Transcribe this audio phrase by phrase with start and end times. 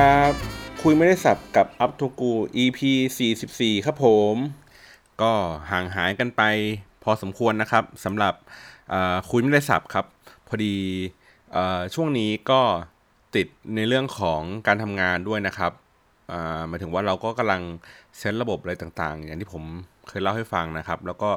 [0.00, 0.34] ครับ
[0.82, 2.32] คุยไม่ได้สับกับอัพทูกู
[2.62, 2.78] EP
[3.32, 4.34] 44 ครับผม
[5.22, 5.32] ก็
[5.70, 6.42] ห่างหายกันไป
[7.04, 8.34] พอสมควรนะครับสำหรับ
[9.30, 10.06] คุยไม่ได้สับครับ
[10.48, 10.76] พอดี
[11.94, 12.60] ช่วงนี้ก็
[13.36, 15.72] ติดในเรื่องของการทำงานด้วยนะครับ
[16.68, 17.62] หมายถึงว่าเราก็กำลัง
[18.18, 19.62] เซตระบบอะไรต่างๆ อย่างที่ผม
[20.08, 21.30] เคยเล่าให้ฟังนะครับ แล้วก็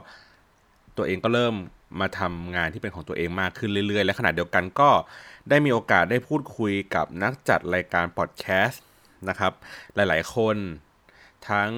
[0.98, 1.56] ตัวเองก็เริ่ม
[2.02, 4.90] มาทำงานที่เป็นของตัวเองมากขึ้นเรื่อยๆ และขณะเดียวกันก็
[5.50, 8.84] ได้มีโอกาสได้พูดคุยกับนักจัดรายการพอดแคสต์
[9.30, 9.54] นะครับ
[9.96, 10.58] หลาย ๆ คน
[11.50, 11.72] ทั้ง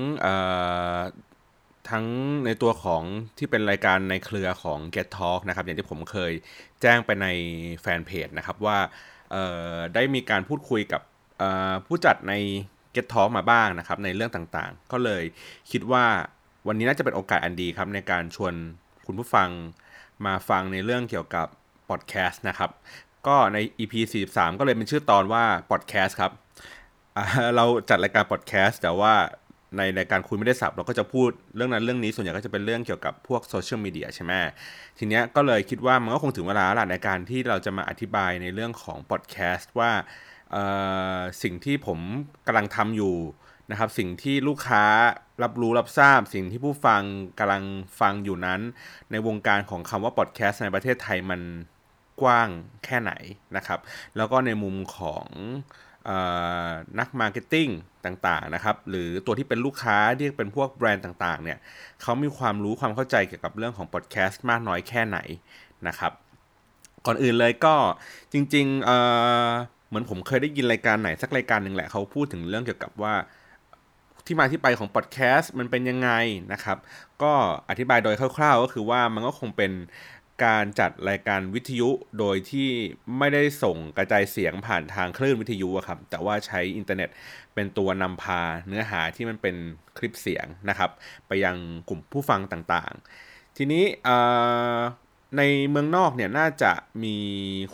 [1.90, 2.05] ทั้ง
[2.46, 3.04] ในตัวของ
[3.38, 6.32] ที่เป็นรายการในเครือของ Get Talk นะครับ อย่างที่ผมเคย
[6.82, 7.27] แจ้งไปใน
[7.82, 8.77] แฟนเพจนะครับว่า
[9.94, 11.02] ได้มีการพูดคุยกับ
[11.88, 12.34] ผู้จัดใน
[12.96, 15.24] Get Talk มาบ้างนะครับ ในเรื่องต่างๆ ก็เลย
[15.72, 16.05] คิดว่า
[16.68, 18.54] วันนี้น่าจะเป็นโอกาสอันดีครับ ในการชวน
[19.05, 19.50] คุณผู้ฟัง
[20.26, 21.48] มาฟังในเรื่องเกี่ยวกับ
[21.90, 22.72] พอดแคสต์นะครับ
[23.27, 23.93] ก็ใน EP
[24.27, 26.31] 43 ก็เลยเป็นชื่อตอนว่าพอดแคสต์ครับ
[27.55, 29.13] เราจัดรายการพอดแคสต์แต่ว่า
[29.77, 34.32] ในรายการคุยไม่ได้สับ เราก็จะพูดเรื่องนั้นเรื่องนี้ส่วนใหญ่ก็จะเป็นเรื่องเกี่ยวกับพวกโซเชียลมีเดียใช่ไหม
[34.98, 39.91] ทีเนี้ยก็เลยคิดว่ามันก็คงถึงเวลาละในการที่เราจะมาอธิบายในเรื่องของพอดแคสต์ว่า
[41.43, 41.99] สิ่งที่ผม
[42.48, 43.15] กำลังทำอยู่
[43.71, 44.84] นะครับสิ่งที่ลูกค้า
[45.43, 47.01] รับรู้รับทราบ สิ่งที่ผู้ฟัง
[47.39, 47.63] กำลัง
[47.99, 48.62] ฟังอยู่นั้น
[49.12, 51.41] ในวงการของคำว่าพอดแคสต์ในประเทศไทยมัน
[52.21, 52.49] กว้าง
[52.85, 53.12] แค่ไหน
[53.58, 53.80] นะครับ
[54.18, 55.26] แล้วก็ในมุมของ
[56.99, 57.68] นัก marketing
[58.05, 61.57] ต่างๆนะครับ หรือตัวที่เป็นลูกค้าที่เป็นพวกแบรนด์ต่างๆเนี่ย
[62.02, 65.18] เขามีความรู้ความเข้าใจเกี่ยวกับเรื่องของพอดแคสต์มากน้อยแค่ไหน
[65.88, 66.12] นะครับ
[67.06, 67.75] ก่อนอื่นเลยก็
[68.34, 73.13] จริงๆเหมือนผมเคยได้ยินรายการไหนสักรายการหนึ่งแหละเขาพูดถึงเรื่องเกี่ยวกับว่า
[74.25, 76.09] ที่มาที่ไปของพอดแคสต์มันเป็นยังไง
[76.53, 76.78] นะครับ
[77.23, 77.34] ก็
[77.69, 79.72] อธิบายโดยคร่าวๆ ก็คือว่ามันก็คงเป็น
[80.44, 82.69] การจัดรายการวิทยุโดยที่
[83.18, 87.09] ไม่ได้ส่งกระจายเสียงผ่านทางคลื่นวิทยุครับ แต่ว่าใช้อินเทอร์เน็ต
[87.53, 89.56] เป็นตัวนำพาเนื้อหาที่มันเป็น
[89.97, 90.91] คลิปเสียงนะครับ
[91.28, 91.56] ไปยัง
[91.90, 93.84] กลุ่มผู้ฟังต่างๆ ทีนี้
[95.38, 96.72] ในเมืองนอกเนี่ยน่าจะ
[97.03, 97.18] มี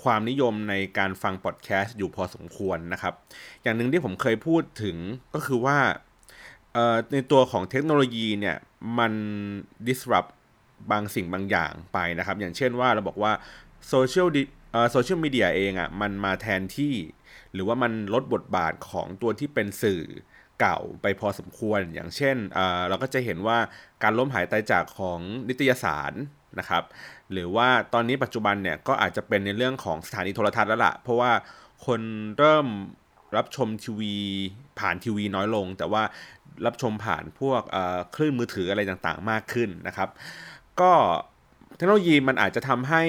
[0.03, 3.13] ความนิยมในการฟังพอดแคสต์อยู่พอสมควรนะครับ
[3.61, 4.97] อย่างหนึ่งที่ผมเคยพูดถึง
[5.33, 5.77] ก็คือว่า
[7.13, 8.57] ในตัวของเทคโนโลยีเนี่ย
[8.97, 9.13] มัน
[9.87, 10.31] disrupt
[10.91, 13.31] บางสิ่งบางอย่างไปนะครับ อย่างเช่นว่าเราบอกว่า
[13.89, 14.27] โซเชียล
[14.91, 16.95] โซเชียลมีเดียเองอะ่ะมันมาแทนที่
[17.53, 20.01] หรือว่ามันลดบทบาทของตัวที่เป็นสื่อ
[20.59, 22.37] เก่าไปพอสมควร อย่างเช่น
[22.89, 23.57] เราก็จะเห็นว่า
[24.03, 26.13] การล้มหายตายจากของนิตยสาร
[26.59, 26.83] นะครับ
[27.31, 31.31] หรือว่าตอนนี้ปัจจุบันเนี่ยก็อาจจะเป็นในเรื่องของสถานีโทรทัศน์แล้วล่ะ เพราะว่า
[31.85, 32.01] คน
[32.37, 32.67] เริ่ม
[33.35, 34.15] รับชมทีวี
[34.79, 36.03] ผ่านทีวีน้อยลง แต่ว่า
[36.65, 37.61] รับชมผ่านพวก
[38.15, 40.09] คลื่นมือถืออะไรต่างๆ มากขึ้นนะครับ
[40.79, 40.93] ก็
[41.77, 43.03] เทคโนโลยีมันอาจจะทำให้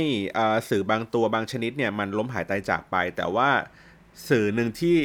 [0.69, 3.49] สื่อบางตัวบางชนิดเนี่ยมันล้มหายตายจากไป แต่ว่า
[4.28, 4.99] สื่อหนึ่งที่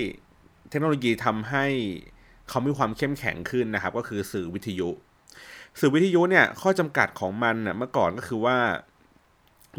[0.69, 1.65] เทคโนโลยีทำให้
[2.49, 4.89] เขามีความเข้มแข็งขึ้นนะครับ ก็คือสื่อวิทยุ
[5.79, 8.57] สื่อวิทยุเนี่ยข้อจำกัดของมันเมื่อก่อนก็คือว่า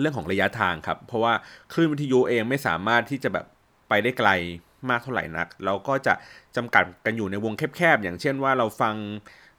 [0.00, 1.32] เรื่องของระยะทางครับ เพราะว่า
[1.72, 3.46] คลื่นวิทยุเองไม่สามารถที่จะแบบ
[3.88, 4.30] ไปได้ไกล
[4.90, 6.14] มากเท่าไหร่นัก เราก็จะ
[6.56, 8.94] จำกัดกันอยู่ในวงแคบๆ อย่างเช่นว่าเราฟัง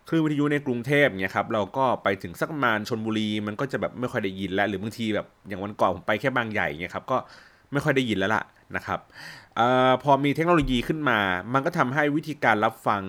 [0.09, 7.17] คลื่นวิทยุในกรุงเทพเนี่ยครับเราก็ไปถึงสักประมาณชนบุรีมันก็จะแบบไม่ค่อยได้ยินแล้ว หรือบางทีแบบอย่างวันก่อนผมไปแค่บางใหญ่เนี่ยครับก็
[7.71, 8.43] ไม่ค่อยได้ยินแล้วล่ะ
[8.75, 8.99] นะครับ
[9.59, 9.61] อ
[10.03, 11.19] พอมีเทคโนโลยีขึ้นมา
[11.53, 13.01] มันก็ทำให้วิธีการรับฟัง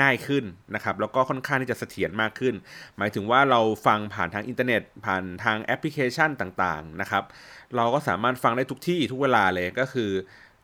[0.00, 2.54] ง่ายขึ้นนะครับ แล้วก็ค่อนข้างที่จะเสถียรมากขึ้น
[2.98, 7.24] หมายถึงว่าเราฟังผ่านทางอินเทอร์เน็ต ผ่านทางแอปพลิเคชันต่างๆนะครับ
[7.76, 10.10] เราก็สามารถฟังได้ทุกที่ทุกเวลาเลยก็คือ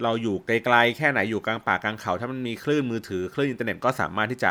[0.03, 4.51] เราอยู่ไกลๆแค่ไหนอยู่กลางป่ากลางเขา ถ้ามันมีคลื่นมือถือคลื่นอินเทอร์เน็ตก็สามารถที่จะ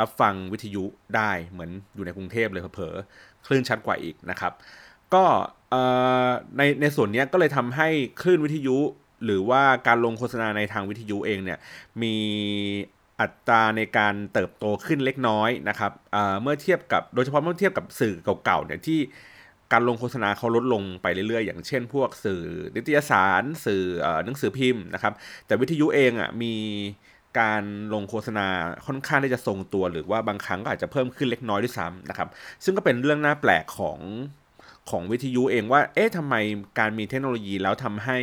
[0.00, 0.84] รับฟังวิทยุ
[1.16, 2.94] ได้เหมือนอยู่ในกรุงเทพเลยเผลอ
[3.46, 4.52] คลื่นชัดกว่าอีกนะครับ
[5.14, 5.24] ก็
[6.56, 7.88] ในในส่วนนี้ก็เลยทำให้
[8.22, 8.76] คลื่นวิทยุ
[9.24, 11.58] หรือว่าการลงโฆษณาในทางวิทยุเองเนี่ย
[12.02, 12.14] มี
[13.20, 15.92] อัตราในการเติบโตขึ้นเล็กน้อยนะครับ
[16.42, 18.14] เมื่อเทียบกับโดยเฉพาะเมื่อเทียบกับสื่อ
[18.44, 19.00] เก่าๆเนี่ยที่
[19.74, 22.42] การลงโฆษณาเขาลดลงไปเรื่อยๆ อย่างเช่น พวกสื่อ
[22.76, 23.82] นิตยสาร สื่อ
[24.24, 25.12] หนังสือพิมพ์นะครับ
[25.46, 26.54] แต่วิทยุเองอะมี
[27.38, 27.62] การ
[27.94, 28.46] ลงโฆษณา
[28.86, 32.28] ค่อนข้างที่จะทรงตัว หรือว่าบางครั้งก็อาจจะเพิ่มขึ้นเล็กน้อยด้วยซ้ำนะครับ
[32.64, 33.98] ซึ่งก็เป็นเรื่องน่าแปลกของ
[34.90, 36.34] ของวิทยุเองว่า เอ๊ะทำไม
[36.78, 38.18] การมีเทคโนโลยีแล้วทำให้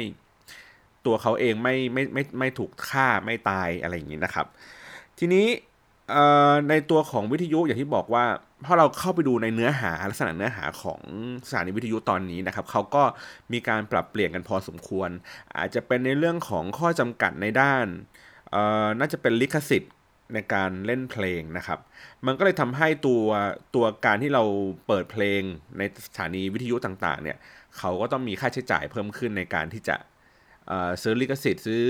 [1.05, 4.45] ตัวเขาเองไม่ไม่ไม่ไม่ถูกฆ่าไม่ตายอะไรอย่างนี้นะครับ
[5.19, 5.47] ทีนี้
[6.69, 8.25] ในตัวของวิทยุอย่างที่บอกว่า
[8.65, 11.01] พอเราเข้าไปดูในเนื้อหาลักษณะเนื้อหาของ
[11.47, 13.03] สถานีวิทยุตอนนี้นะครับเขาก็
[13.53, 15.09] มีการปรับเปลี่ยนกันพอสมควร
[15.57, 17.85] อาจจะเป็นในเรื่องของข้อจำกัดในด้าน
[18.99, 19.93] น่าจะเป็นลิขสิทธิ์
[20.33, 21.79] ในการเล่นเพลงนะครับ
[22.25, 23.23] มันก็เลยทำให้ตัว
[23.75, 24.43] ตัวการที่เรา
[24.87, 25.41] เปิดเพลง
[25.77, 27.37] ในสถานีวิทยุต่างๆเนี่ย
[27.77, 29.95] เขาก็ต้องมีค่าใช้จ่ายเพิ่มขึ้นในการที่จะ
[31.01, 31.85] ซื้อลิขสิทธิ์ซื้อ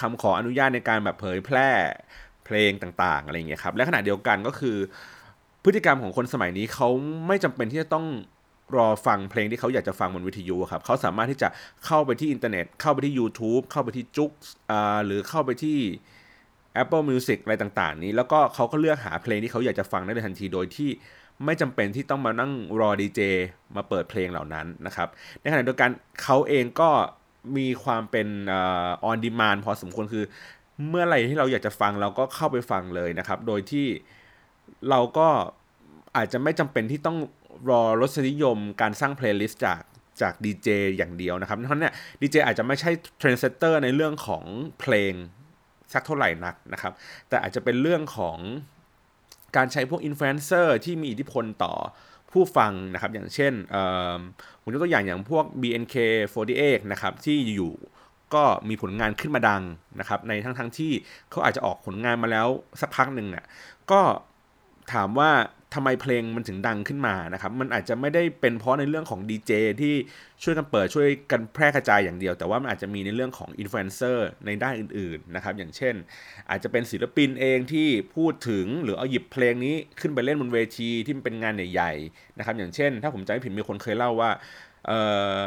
[0.00, 1.68] คำขออนุญาตในการแบบเผยแพร่
[2.46, 4.76] เพลงต่างๆอะไรอย่างเงี้ยครับและขณะเดียวกันก็คือ
[5.64, 6.88] พฤติกรรมของคนสมัยนี้เขา
[7.26, 8.06] ไม่จำเป็นที่จะต้อง
[8.76, 11.48] รอฟังเพลงที่เขาอยากจะฟังบนวิทยุครับเขาสามารถที่จะ
[11.86, 14.30] เข้าไปที่อินเทอร์เน็ต เข้าไปที่ YouTube เข้าไปที่จุก
[15.06, 15.78] หรือเข้าไปที่
[16.82, 20.90] Apple Music อะไรต่างๆ นี้ แล้วก็เขาก็เลือกหาเพลงที่เขาอยากจะฟังได้เลยทันทีโดยที่
[21.44, 23.20] ไม่จำเป็นที่ต้องมานั่งรอดีเจ
[23.76, 25.08] มาเปิดเพลงเหล่านั้นนะครับ
[25.40, 25.90] ในขณะเดียวกัน
[26.22, 26.90] เขาเองก็
[27.56, 30.24] มีความเป็น on demand พอสมควรคือ
[30.88, 33.86] เมื่อไหร่ที่เราอยากจะฟังเราก็เข้าไปฟังเลยนะครับ โดยที่
[34.90, 35.28] เราก็
[36.16, 37.18] อาจจะไม่จำเป็นที่ต้อง
[37.70, 39.80] รอรสนิยมการสร้าง playlist จาก
[40.20, 44.44] จากดีเจอย่างเดียวนะครับเพราะเนี่ยดีเจอาจจะไม่ใช่ trendsetter ในเรื่องของ
[44.80, 45.12] เพลง
[45.92, 46.92] สักเท่าไหร่นักนะครับ
[47.28, 48.38] แต่อาจจะเป็นเรื่องของ
[49.56, 51.74] การใช้พวกอินฟลูเอนเซอร์ที่มีอิทธิพลต่อ
[52.32, 53.52] ผู้ฟังนะครับ อย่างเช่น
[54.62, 57.72] ผมยกตัวอย่างอย่างพวก BNK48 นะครับที่อยู่
[58.34, 59.62] ก็มีผลงานขึ้นมาดัง
[60.00, 60.92] นะครับ ในทั้งทั้งที่
[61.30, 62.48] เขาอาจจะออกผลงานมาแล้ว
[62.80, 63.44] สักพักหนึ่งอะ
[63.90, 64.00] ก็
[64.94, 65.30] ถามว่า
[65.74, 69.94] ทำไมเพลงมันถึงดังขึ้นมานะครับ มันอาจจะไม่ได้เป็นเพราะในเรื่องของดีเจที่
[70.42, 75.94] ช่วยกันเปิดช่วยกันแพร่กระจายอย่างเดียว แต่ว่ามันอาจจะมีในเรื่องของอินฟลูเอนเซอร์ในด้านอื่นๆนะครับ อย่างเช่น
[76.50, 84.30] อาจจะเป็นศิลปินเองที่พูดถึงหรือเอาหยิบเพลงนี้ขึ้นไปเล่นบนเวทีที่มันเป็นงานใหญ่ๆนะครับ อย่างเช่น ถ้าผมจำไม่ผิดมีคนเคยเล่าว่า
[84.86, 84.98] เอ่
[85.36, 85.38] อ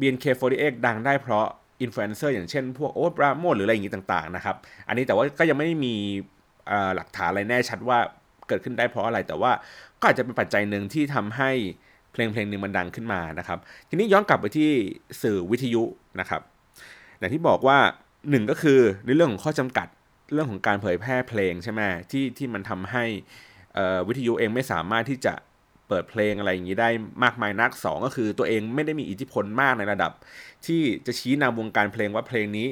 [0.00, 1.46] BNK48 ดังได้เพราะ
[1.82, 4.56] อินฟลูเอนเซอร์อย่างเช่น พวกโอ๊ตปราโมทย์หรืออะไรอย่างนี้ต่างๆนะครับ
[4.88, 5.94] อันนี้แต่ว่าก็ยังไม่มี
[6.96, 7.98] หลักฐานอะไรแน่ชัดว่า
[8.50, 9.52] เกิดขึ้นได้เพราะอะไรแต่ว่า
[10.00, 11.50] ก็อาจจะเป็นปัจจัยหนึ่งที่ทำให้
[12.12, 13.58] เพลงเพลงหนึ่งมันดังขึ้นมานะครับ
[13.88, 14.70] ทีนี้ย้อนกลับไปที่
[15.22, 15.82] สื่อวิทยุ
[16.20, 16.40] นะครับ
[17.18, 17.78] อย่างที่บอกว่า
[18.30, 19.88] หนึ่งก็คือในเรื่องของข้อจำกัด
[20.32, 21.80] เรื่องของการเผยแพร่เพลงใช่ไหม
[22.10, 23.04] ที่ที่มันทำให้
[24.08, 25.34] วิทยุเองไม่สามารถที่จะ
[25.88, 26.88] เปิดเพลงอะไรอย่างนี้ได้
[27.24, 30.12] มากมายนัก 2 ก็คือตัวเองไม่ได้มีอิทธิพลมากในระดับ
[30.66, 32.68] ที่จะชี้นำวงการเพลงว่าเพลงนี้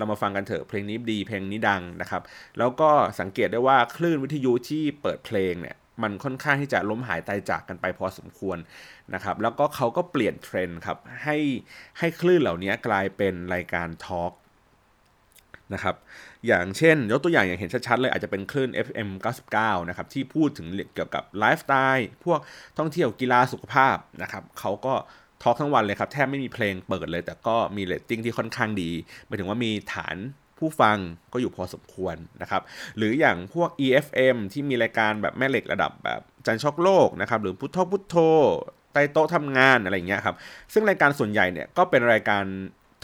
[0.00, 2.22] เรามาฟังกันเถอะเพลงนี้ดีเพลงนี้ดังนะครับ
[2.58, 8.58] แล้วก็สังเกตได้ว่าคลื่นวิทยุที่เปิดเพลงเนี่ยมันค่อนข้างที่จะล้มหายตายจากกันไปพอสมควร
[9.14, 11.36] นะครับ แล้วก็เขาก็เปลี่ยนเทรนด์ครับให้
[11.98, 14.32] ให้คลื่นเหล่านี้กลายเป็นรายการ talk
[15.74, 15.96] นะครับ
[16.46, 19.08] อย่างเช่น ยกตัวอย่างอย่างเห็นชัดๆเลยอาจจะเป็นคลื่น FM
[19.48, 22.40] 99 นะครับ ที่พูดถึงเกี่ยวกับไลฟ์สไตล์พวก
[22.78, 24.94] ท่องเที่ยวกีฬาสุขภาพนะครับเขาก็
[25.42, 28.90] talk ทั้งวันเลยครับแทบไม่มีเพลงเปิดเลย แต่ก็มีเรตติ้งที่ค่อนข้างดี
[29.26, 30.16] หมายถึงว่ามีฐาน
[30.58, 30.96] ผู้ฟัง
[31.32, 32.62] ก็อยู่พอสมควรนะครับ
[32.96, 38.16] หรืออย่างพวก EFM ที่มีรายการแบบแม่เหล็กระดับแบบจันทร์ช็อกโลกนะครับหรือพุธทอล์คพุธโทร
[38.92, 40.36] ใต้โต๊ะทำงานอะไรอย่างเงี้ยครับ
[40.72, 42.44] ซึ่งรายการส่วนใหญ่เนี่ยก็เป็นรายการ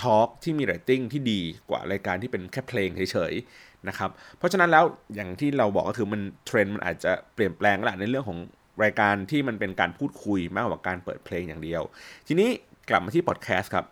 [0.02, 1.41] talk ที่มีเรตติ้งที่ดี
[1.71, 4.85] กว่ารายการที่เป็นแค่เพลงเฉยๆนะครับเพราะฉะนั้นแล้ว
[5.15, 8.38] อย่างที่เราบอกก็คือมันเทรนด์มันอาจจะเปลี่ยนแปลงละในเรื่องของ
[8.84, 11.82] รายการที่มันเป็นการพูดคุยมากกว่าการเปิดเพลงอย่างเดียว
[12.26, 12.49] ทีนี้
[12.88, 13.87] กลับมาที่พอดแคสต์ครับ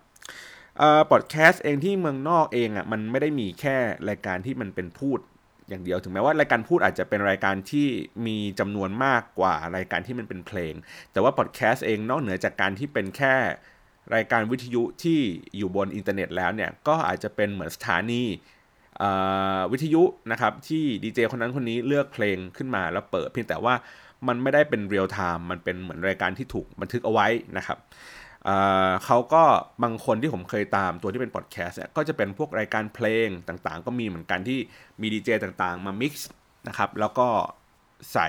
[1.10, 3.76] พอดแคสต์เองที่เมืองนอกเองอะมันไม่ได้มีแค่
[4.08, 5.18] รายการที่มันเป็นพูด
[5.68, 7.86] อย่างเดียวถึงแม้ว่ารายการพูดอาจจะเป็นรายการที่
[8.26, 10.74] มีจำนวนมากกว่ารายการที่มันเป็นเพลง
[11.12, 13.34] แต่ว่าพอดแคสต์เองนอกเหนือจากการที่เป็นแค่
[14.14, 15.20] รายการวิทยุที่
[15.56, 18.22] อยู่บนอินเทอร์เน็ตแล้วเนี่ยก็อาจจะเป็นเหมือนสถานี
[19.72, 23.74] วิทยุนะครับที่ดีเจคนนั้นคนนี้เลือกเพลงขึ้นมาแล้วเปิดเพียงแต่ว่า
[24.28, 27.26] มันไม่ได้เป็น real time มันเป็นเหมือนรายการที่ถูกบันทึกเอาไว้
[27.56, 27.78] นะครับ
[29.04, 29.42] เขาก็
[29.82, 34.58] บางคนที่ผมเคยตามตัวที่เป็นพอดแคสต์เนี่ยก็จะเป็นพวกรายการเพลงต่างๆ ก็มีเหมือนกันที่
[35.00, 36.28] มีดีเจต่างๆ มา mix
[36.68, 37.26] นะครับแล้วก็
[38.12, 38.28] ใส่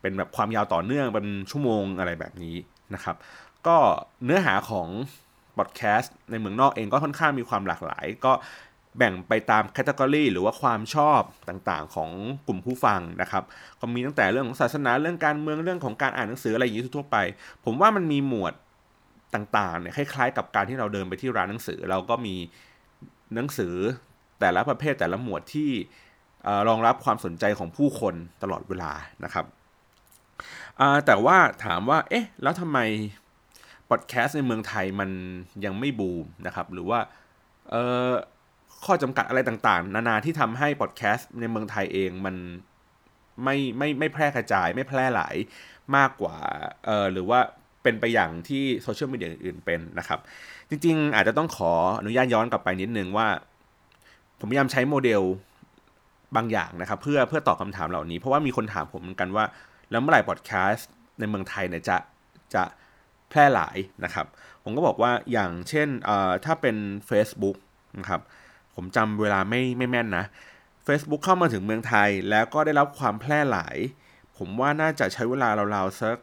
[0.00, 2.56] เป็นแบบความยาวต่อเนื่องเป็นชั่วโมงอะไรแบบนี้
[2.94, 3.16] นะครับ
[3.66, 3.76] ก็
[4.24, 4.88] เนื้อหาของ
[5.56, 8.32] พอดแคสต์ในเมืองนอกเองก็ค่อนข้างมีความหลากหลาย ก็
[8.98, 12.10] แบ่งไปตาม category หรือว่าความชอบต่างๆ ของ
[12.46, 13.44] กลุ่มผู้ฟังนะครับ
[13.80, 17.16] ก็มีตั้งแต่เรื่องของศาสนาเรื่องการเมืองเรื่องของการอ่านหนังสืออะไรอย่างนี้ทั่วไป
[17.64, 18.52] ผมว่ามันมีหมวด
[19.34, 22.34] ต่างๆเนี่ยคล้ายๆ กับการที่เราเดินไปที่ร้านหนังสือ เราก็มี
[23.34, 23.74] หนังสือ
[24.40, 25.70] แต่ละประเภทแต่ละหมวดที่
[26.68, 28.92] รองรับความสนใจของผู้คนตลอดเวลา
[29.24, 29.44] นะครับ
[31.06, 32.78] แต่ว่าถามว่าเอ๊ะแล้วทำไม
[33.88, 35.10] พอดแคสต์ในเมืองไทยมัน
[35.64, 36.98] ยังไม่บูมนะครับ หรือว่า
[38.84, 42.36] ข้อจำกัดอะไรต่างๆ นานาที่ทำให้พอดแคสต์ในเมืองไทยเองมัน
[43.44, 45.36] ไม่ไม่ไม่แพร่กระจาย ไม่แพร่หลาย
[45.96, 46.36] มากกว่า
[46.86, 47.40] เออหรือว่า
[47.82, 50.18] เป็นไปอย่างที่โซเชียลมีเดียอื่นเป็นนะครับ
[50.68, 53.28] จริงๆ อาจจะต้องขออนุญาตย้อนกลับไปนิดนึงว่า
[54.38, 55.22] ผมพยายามใช้โมเดล
[56.36, 59.44] บางอย่างนะครับ เพื่อเพื่อตอบคาถามเหล่านี้ เพราะว่ามีคนถามผมเหมือนกันว่า
[59.90, 61.96] แล้วเมื่อไหร่พอดแคสต์ในเมืองไทยเนี่ยจะ
[62.54, 62.62] จะ
[63.30, 64.26] แพร่หลายนะครับ
[64.64, 65.88] ผมก็บอกว่าอย่างเช่น
[66.44, 66.76] ถ้าเป็น
[67.10, 67.56] Facebook
[67.98, 68.20] นะครับ
[68.80, 70.24] ผมจำเวลาไม่ไม่แม่นนะ
[70.86, 73.76] Facebook เข้ามาถึงเมืองไทย แล้วก็ได้รับความแพร่หลาย
[74.36, 76.16] ผมว่าน่าจะใช้เวลาราวๆสัก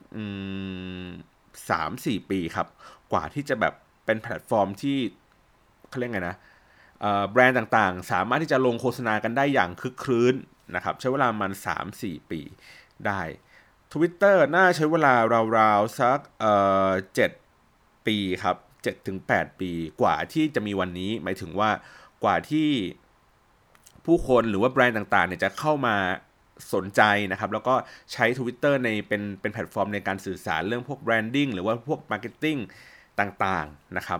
[1.69, 2.67] สามสี่ปีครับ
[3.11, 3.73] กว่าที่จะแบบ
[4.05, 4.97] เป็นแพลตฟอร์มที่
[5.89, 6.37] เขาเรียกไงนะ
[7.31, 10.35] แบรนด์ต่างๆ สามารถที่จะลงโฆษณากันได้อย่างคึกครื้น
[10.75, 11.51] นะครับใช้เวลามัน
[11.91, 12.41] 3-4 ปี
[13.07, 13.21] ได้
[13.93, 15.13] Twitter น่าใช้เวลา
[15.57, 16.53] ราวๆสักเอ่
[16.87, 16.89] อ
[17.49, 18.57] 7ปีครับ
[19.07, 19.71] 7-8 ปี
[20.01, 21.69] กว่าที่จะมีวันนี้หมายถึงว่า
[22.25, 22.69] กว่าที่
[24.05, 25.95] ผู้คนหรือว่าแบรนด์ต่างๆเนี่ยจะเข้ามา
[26.73, 27.01] สนใจ
[27.31, 27.75] นะครับ แล้วก็
[28.13, 32.57] ใช้ Twitter ในเป็นเป็นแพลตฟอร์มในการสื่อสารเรื่องพวก branding หรือว่าพวก marketing
[33.19, 34.19] ต่างๆนะครับ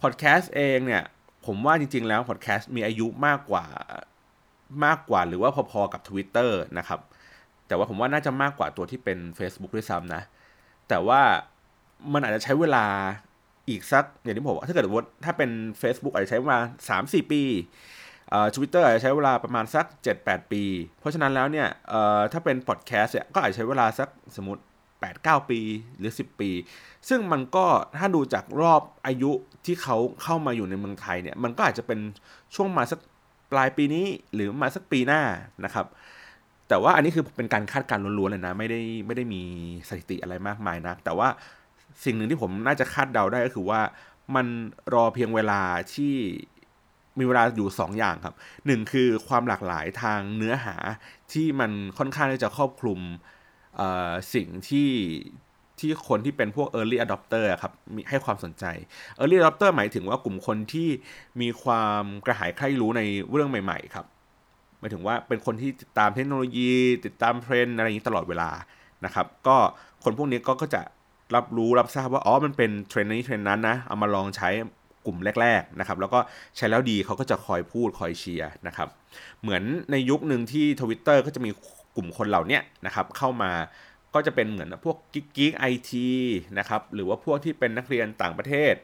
[0.00, 1.02] พอดแคสต์เองเนี่ย
[1.46, 3.64] ผมว่าจริง ๆ แล้วพอดแคสต์มีอายุมากกว่า
[4.84, 7.00] มากกว่าหรือว่าพอๆกับ Twitter นะครับ
[7.66, 10.22] แต่ว่าผมว่าน่าจะมากกว่าตัวที่เป็น Facebook ด้วยซ้ำนะ
[10.88, 11.20] แต่ว่า
[12.12, 12.86] มันอาจจะใช้เวลา
[13.70, 15.50] อีกสักอย่างที่ผมว่าถ้าเกิดว่าถ้าเป็น
[15.82, 16.58] Facebook อาจจะใช้เวลา
[16.98, 17.42] 3-4ปี
[18.54, 19.86] ทวิตเตอร์อาจจะใช้เวลาประมาณสัก
[20.18, 20.62] 7-8 ปี
[21.00, 21.68] เพราะฉะนั้นแล้วเนี่ย
[22.32, 24.62] ถ้าเป็นพอดแคสต์เนี่ยก็อาจจะใช้เวลาสักสมมติ
[25.06, 25.60] 8-9 ปี
[25.98, 26.50] หรือ 10 ปี
[27.08, 27.66] ซึ่งมันก็
[27.98, 29.30] ถ้าดูจากรอบอายุ
[29.66, 32.00] ที่เขาเข้ามาอยู่ในเมืองไทยเนี่ยมันก็อาจจะเป็น
[32.54, 33.00] ช่วงมาสัก
[33.52, 35.22] ปลายปีนี้หรือมาสักปีหน้า
[35.64, 35.86] นะครับ
[36.68, 39.42] แต่ว่าอันนี้คือเป็นการคาดการณ์ล้วนๆเลยนะ ไม่ได้ไม่ได้มี
[39.88, 41.28] สถิติอะไรมากมายนะ แต่ว่า
[42.04, 43.80] สิ่งหนึ่งที่ผมน่าจะคาดเดาได้ก็คือว่า
[44.34, 44.46] มัน
[44.94, 45.62] รอเพียงเวลา
[45.94, 46.14] ที่
[47.18, 48.34] มีเวลาอยู่2ออย่างครับ
[48.66, 50.76] หนึ่งคือความหลากหลายทางเนื้อหา
[51.32, 53.00] ที่มันค่อนข้างที่จะครอบคลุม
[54.34, 54.90] สิ่งที่
[55.78, 58.64] ที่คนที่เป็นพวก early adopter ครับมีให้ความสนใจ
[59.18, 60.88] early adopter หมายถึงว่ากลุ่มคนที่
[61.40, 64.06] มีความกระหายใคร่รู้ในเรื่องใหม่ ๆ ครับ
[64.78, 66.70] หมายถึงว่าเป็นคนที่ติดตามเทคโนโลยี
[67.04, 68.50] ติดตามเทรนด์อะไรอย่างนี้ตลอดเวลา
[69.04, 69.56] นะครับ ก็
[70.04, 70.82] คนพวกนี้ก็ก็จะ
[71.34, 74.48] รับรู้รับทราบว่าอ๋อมันเป็นเทรนด์นี้เทรนด์นั้นนะเอามาลองใช้
[75.06, 76.18] กลุ่มแรกๆนะครับแล้วก็
[76.56, 78.88] ใช้แล้วดีเขาก็จะคอยพูดคอยเชียร์นะครับ
[79.42, 81.50] เหมือนในยุคหนึ่งที่ทวิตเตอร์ก็จะมี
[81.96, 83.52] กลุ่มคนเหล่านี้นะครับเข้ามา
[84.14, 86.08] ก็จะเป็นเหมือนพวก geek geek ไอที
[86.58, 88.74] นะครับหรือว่าพวกที่เป็นนักเรียนต่างประเทศ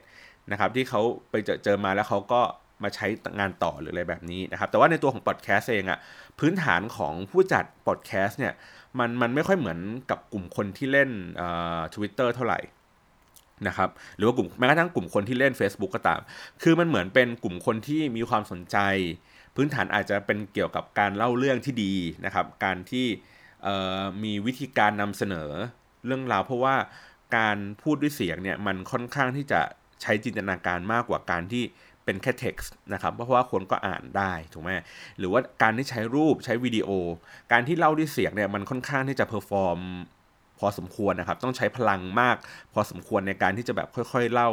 [0.50, 1.00] นะครับที่เขา
[1.30, 2.40] ไปเจอเจอมาแล้วเขาก็
[2.82, 3.06] มาใช้
[3.38, 5.98] งานต่อหรืออะไรแบบนี้นะครับแต่ว่าในตัวของพอดแคสต์เองอะ
[6.38, 8.52] พื้นฐานของผู้จัดพอดแคสต์เนี่ย
[8.98, 9.78] มันมันไม่ค่อยเหมือน
[10.10, 11.10] กับกลุ่มคนที่เล่น
[11.94, 12.58] ทวิตเตอร์เท่าไหร่
[13.68, 16.20] นะครับหรือว่ากลุ่มแม้กระทั่งกลุ่มคนที่เล่น Facebook ก็ตาม
[16.62, 18.78] คือมันเหมือนเป็นกลุ่มคนที่มีความสนใจ
[19.54, 23.06] พื้นฐานอาจจะเป็นเกี่ยวกับการเล่าเรื่องที่ดีนะครับ การที่
[24.24, 25.50] มีวิธีการนำเสนอ
[26.06, 26.76] เรื่องราว เพราะว่า
[27.36, 29.60] การพูดด้วยเสียงเนี่ยมันค่อนข้างที่จะ
[30.02, 31.64] ใช้จินตนาการมากกว่าการที่
[32.06, 34.70] เป็นแค่ text นะครับเพราะว่าคนก็อ่านได้ถูกไหม
[35.18, 36.88] หรือว่าการที่ใช้รูปใช้วิดีโอ
[37.52, 39.78] การที่เล่าด้วยเสียงเนี่ยมันค่อนข้างที่จะ perform
[40.58, 42.36] พอสมควรนะครับ ต้องใช้พลังมาก
[42.72, 44.50] พอสมควรในการที่จะแบบค่อย ๆ เล่า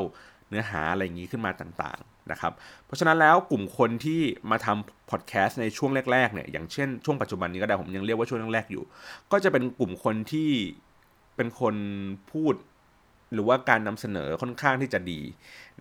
[0.50, 2.54] เนื้อหาอะไรอย่างนี้ขึ้นมาต่างๆนะครับ
[2.86, 8.84] เพราะฉะนั้นแล้วกลุ่มคนที่มาทำพอดแคสต์ในช่วงแรกๆเนี่ยอย่างเช่นช่วงปัจจุบันนี้ก็ได้ผมยังเรียกว่าช่วงแรกๆอยู่
[9.32, 10.52] ก็จะเป็นกลุ่มคนที่
[11.36, 11.76] เป็นคน
[12.32, 12.54] พูด
[13.34, 15.22] หรือว่าการนำเสนอค่อนข้างที่จะดี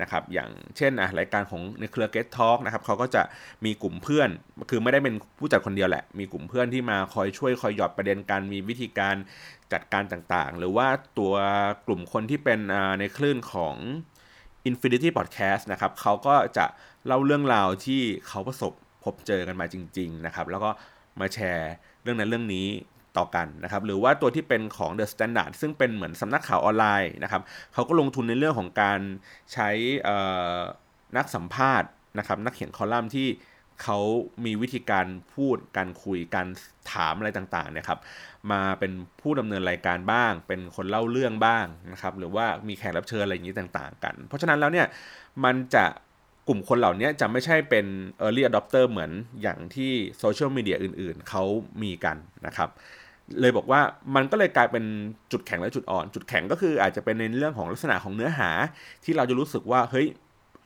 [0.01, 3.23] นะครับอย่างเช่นอะรายการของในเครือ Get Talk นะครับเขาก็จะ
[3.65, 4.29] มีกลุ่มเพื่อน
[4.71, 9.17] คือไม่ได้เป็นผู้จัดคนเดียวแหละ มีกลุ่มเพื่อนที่มาคอยช่วยคอยหยอดประเด็นการมีวิธีการ
[9.73, 11.35] จัดการต่างๆ หรือว่าตัว
[11.87, 12.59] กลุ่มคนที่เป็น
[12.99, 13.77] ในคลื่นของ
[14.69, 16.67] Infinity Podcast นะครับเขาก็จะ
[17.07, 18.73] เล่าเรื่องราวที่เขาประสบ
[19.05, 20.71] พบเจอกันมาจริง ๆ นะครับ แล้วก็
[21.21, 22.67] มาแชร์เรื่องนั้นเรื่องนี้
[23.19, 27.43] ต่อกันนะครับหรือว่าตัวที่เป็นของ The Standard ซึ่งเป็นเหมือนสำนักข่าวออนไลน์นะครับ
[27.73, 29.01] เขาก็ลงทุนในเรื่องของการ
[29.53, 29.71] ใช้
[31.17, 31.89] นักสัมภาษณ์
[32.19, 33.29] นะครับนักเขียนคอลัมน์ที่
[33.83, 33.99] เขา
[34.45, 36.47] มีวิธีการพูดการคุยการ
[36.93, 38.01] ถามอะไรต่างๆเนี่ยครับ
[38.53, 44.87] มาเป็นผู้ดำเนินรายการบ้าง เป็นคนเล่าเรื่องบ้างนะครับหรือว่ามีแขกรับเชิญอะไรอย่างนี้ต่างๆ กัน เพราะฉะนั้นแล้วเนี่ย
[45.45, 45.85] มันจะ
[46.49, 47.87] กลุ่มคนเหล่านี้จะไม่ใช่เป็น
[48.25, 49.11] early adopter เหมือน
[49.43, 51.45] อย่างที่โซเชียลมีเดียอื่นๆ เขา
[51.83, 52.17] มีกัน
[52.47, 52.71] นะครับ
[53.41, 53.81] เลยบอกว่า
[54.15, 54.85] มันก็เลยกลายเป็น
[55.33, 58.51] จุดแข็งและจุดอ่อน จุดแข็งก็คืออาจจะเป็นในเรื่องของลักษณะของเนื้อหา
[59.05, 60.07] ที่เราจะรู้สึกว่าเฮ้ย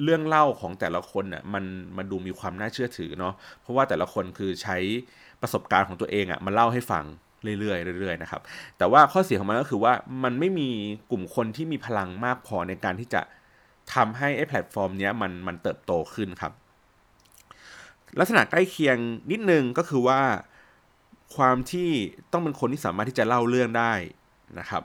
[0.05, 1.65] เรื่องเล่าของแต่ละคนน่ะมัน
[1.97, 4.77] มันดูมีความน่าเชื่อถือเนาะเพราะว่าแต่ละคนคือใช้
[5.43, 7.05] ประสบการณ์ของตัวเองอะ่ะมาเล่าให้ฟัง
[7.61, 8.41] เรื่อยๆเรื่อยๆนะครับ
[8.79, 9.93] แต่ว่าข้อเสียของมันก็คือว่า
[10.25, 10.69] มันไม่มี
[11.11, 13.21] กลุ่มคนที่มีพลังมากพอในการที่จะ
[13.95, 16.53] ทำให้ไอ้แพลตฟอร์มนี้มันมันเติบโตขึ้นครับ
[18.19, 18.97] ลักษณะใกล้เคียง
[19.31, 20.21] นิดนึงก็คือว่า
[21.35, 21.91] ความที่
[22.33, 23.93] ต้องเป็นคนที่สามารถที่จะเล่าเรื่องได้
[24.59, 24.83] นะครับ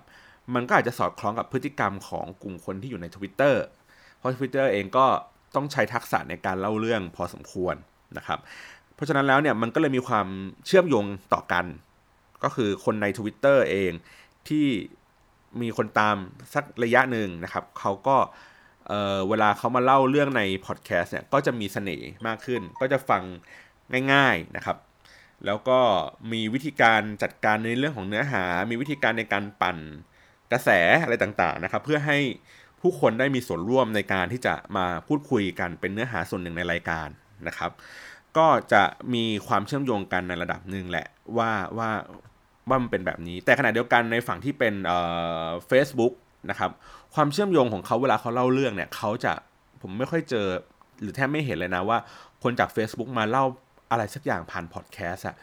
[0.54, 3.56] มันก็อาจจะสอดคล้องกับพฤติกรรมของกลุ่มคนที่อยู่ใน Twitter
[4.18, 5.06] เพราะ Twitter เองก็
[5.56, 7.76] ต้องใช้ทักษะในการเล่าเรื่องพอสมควร
[8.18, 8.40] นะครับ
[8.96, 10.28] เพราะฉะนั้นแล้วเนี่ยมันก็เลยมีความ
[10.66, 11.66] เชื่อมโยงต่อกัน
[12.44, 13.92] ก็คือคนใน Twitter เอง
[14.48, 14.68] ที่
[15.62, 16.16] มีคนตาม
[16.54, 18.18] สักระยะหนึ่งนะครับเขาก็
[18.88, 23.24] เเวลาเขามาเล่าเรื่องในพอดแคสต์เนี่ยก็จะมีเสน่ห์มากขึ้น ก็จะฟัง
[24.14, 24.78] ง่ายๆนะครับ
[25.46, 25.80] แล้วก็
[26.32, 29.78] มีวิธีการจัดการในเรื่องของเนื้อหา มีวิธีการในการปั่น
[30.52, 30.70] กระแส
[31.04, 32.18] อะไรต่างๆนะครับ เพื่อให้
[32.82, 37.08] ผู้คนได้มีส่วนร่วมในการที่จะมาพูดคุยกันเป็นเนื้อหาส่วนหนึ่งในรายการ
[37.48, 37.72] นะครับ
[38.38, 38.84] ก็จะ
[39.14, 41.08] มีความเชื่อมโยงกันในระดับหนึ่งแหละ
[41.38, 41.90] ว่าว่า
[42.70, 45.00] ว่ามันเป็นแบบนี้ แต่ขณะเดียวกันในฝั่งที่เป็นเอ่
[45.46, 46.14] อ Facebook
[46.50, 46.72] นะครับ
[47.16, 49.34] ความเชื่อมโยงของเขาเวลาเขาเล่าเรื่องเนี่ยเขาจะ
[49.82, 50.48] ผมไม่ค่อยเจอ
[51.02, 51.98] หรือแทบไม่เห็นเลยนะว่า
[52.44, 53.46] คนจาก Facebook มาเล่า
[53.92, 55.36] อะไรสักอย่างผ่านพอดแคสต์อะ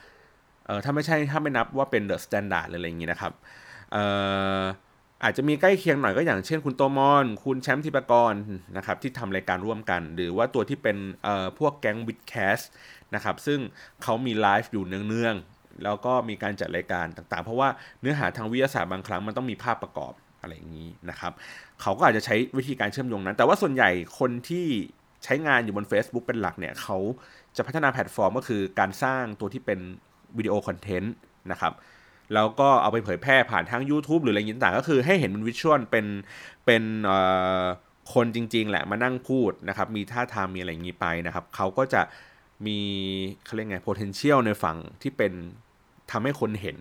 [0.66, 3.32] เออถ้าไม่ใช่ถ้าไม่นับว่าเป็น The Standard อะไรอย่างงี้นะครับ
[3.92, 4.04] เอ่
[4.58, 4.62] อ
[5.24, 8.34] อาจจะมีใกล้เคียงหน่อยก็อย่างเช่นคุณโตมร คุณแชมป์ทีปกร
[8.76, 12.58] นะครับที่ทำรายการร่วมกัน หรือว่าตัวที่เป็นเอ่อพวกแก๊ง WiTcast
[13.14, 13.58] นะครับซึ่ง
[14.02, 17.68] เขามีไลฟ์อยู่เนืองๆ แล้วก็มีการจัดรายการต่างๆ เพราะว่า
[18.00, 21.32] เนื้อหาทางวิทยาศาสตร์บางครั้งมันต้องมีภาพประกอบอะไรอย่างนี้นะครับ
[21.82, 24.66] เขาก็อาจจะใช้วิธีการเชื่อมโยงนั้น แต่ว่าส่วนใหญ่คนที่
[25.24, 26.98] ใช้งานอยู่บน Facebook เป็นหลักเนี่ยเขา
[27.58, 29.78] จะพัฒนาแพลตฟอร์มก็คือการสร้างตัวที่เป็น
[30.36, 31.14] วิดีโอ content
[31.52, 31.72] นะครับ
[32.34, 36.06] แล้วก็เอาไปเผยแพร่ผ่านทาง YouTube หรืออะไรอย่างต่างก็คือให้เห็นเป็น visual เป็น
[36.66, 36.82] เป็น
[38.14, 42.02] คนจริง ๆ แหละมานั่งพูดนะครับ มีท่าทางมีอะไรอย่างนี้ไปนะครับ เขาก็จะ
[42.66, 42.78] มี
[43.44, 45.32] เขาเรียกไง potential ในฝั่งที่เป็น
[46.10, 46.76] ทำให้คนเห็น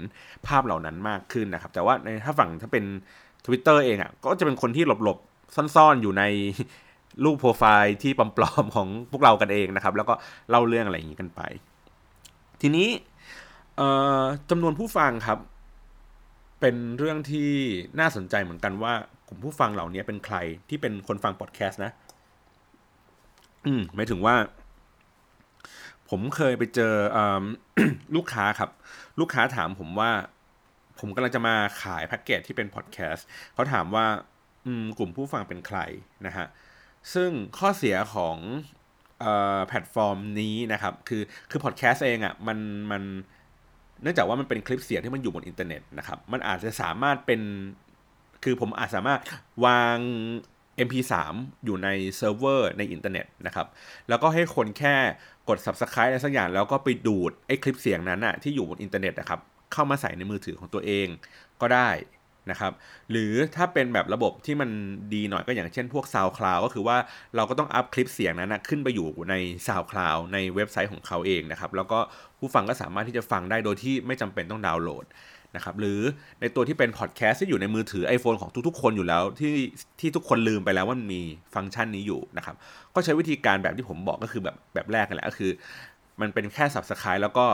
[0.47, 2.85] ภาพเหล่านั้นมากขึ้นนะครับ แต่ว่าในถ้าฝั่งถ้าเป็น
[3.45, 6.23] Twitter เองอะ่ะก็จะเป็นคนที่หลบๆ ซ่อนๆ อยู่ใน
[7.23, 10.13] รูปโปรไฟล์ที่ปลอมๆของพวกเรากันเองนะครับ แล้วก็
[10.49, 11.41] เล่าเรื่องอะไรอย่างนี้กันไป
[12.61, 12.87] ทีนี้
[14.49, 15.39] จำนวนผู้ฟังครับ
[16.59, 17.51] เป็นเรื่องที่
[17.99, 18.93] น่าสนใจเหมือนกันว่า
[19.27, 20.35] กลุ่มผู้ฟังเหล่านี้เป็นใคร
[20.69, 21.91] ที่เป็นคนฟังพอดแคสต์นะ
[23.65, 24.35] อืมหมายถึงว่า
[26.09, 27.19] ผมเคยไปเจออ
[28.15, 28.69] ลูกค้าครับ
[29.19, 30.11] ลูกค้าถามผมว่า
[30.99, 34.05] ผมกำลังจะมาขายแพ็กเกจที่เป็นพอดแคสต์เขาถามว่า
[34.65, 35.79] อืม กลุ่มผู้ฟังเป็นใคร
[36.27, 36.47] นะฮะ
[37.13, 38.37] ซึ่งข้อเสียของ
[39.67, 42.57] แพลตฟอร์มนี้นะครับ คือคือพอดแคสต์เองอะ่ะมัน
[42.91, 43.03] มัน
[44.01, 47.41] เนื่องจากว่ามันเป็นคลิปเสียงที่มันอยู่บนอินเทอร์เน็ตนะครับ มันอาจจะสามารถเป็น
[48.43, 49.19] คือผมอาจสามารถ
[49.65, 49.97] วาง
[50.87, 51.13] MP3
[51.65, 53.67] อยู่ในเซิร์ฟเวอร์ในอินเทอร์เน็ตนะครับ
[54.09, 54.95] แล้วก็ให้คนแค่
[55.49, 59.39] กด Subscribe อะไรสักอย่าง แล้วก็ไปดูดไอ้คลิปเสียงนั้นอะที่อยู่บนอินเทอร์เน็ตนะครับ
[59.73, 61.07] เข้ามาใส่ในมือถือของตัวเอง
[61.61, 61.89] ก็ได้
[62.51, 62.71] นะครับ
[63.11, 64.69] หรือถ้าเป็นแบบระบบที่มัน
[65.13, 66.97] ดีหน่อยก็อย่างเช่นพวก SoundCloud ก็คือว่า
[67.35, 69.35] เราก็ต้อง up คลิปเสียงนั้นนะขึ้นไปอยู่ใน
[69.67, 71.99] SoundCloud ในเว็บไซต์ของเขาเองนะครับแล้วก็
[72.39, 75.07] ผู้ฟังก็สามารถที่จะฟังได้โดยที่ไม่จำเป็นต้องดาวน์โหลด
[75.55, 75.99] นะครับหรือ
[76.41, 79.55] ในตัวที่เป็นพอดแคสต์ที่อยู่ในมือถือ iPhone ของทุกๆ คนอยู่แล้วที่
[79.99, 81.21] ที่ทุกคนลืมไปแล้วว่ามันมี
[81.55, 82.55] ฟังก์ชันนี้อยู่นะครับ
[82.95, 85.51] ก็ใช้วิธีการแบบที่ผมบอกก็คือแบบแบบแรกกันแหละก็คือ
[86.21, 87.45] มันเป็นแค่ Subscribe แล้วก็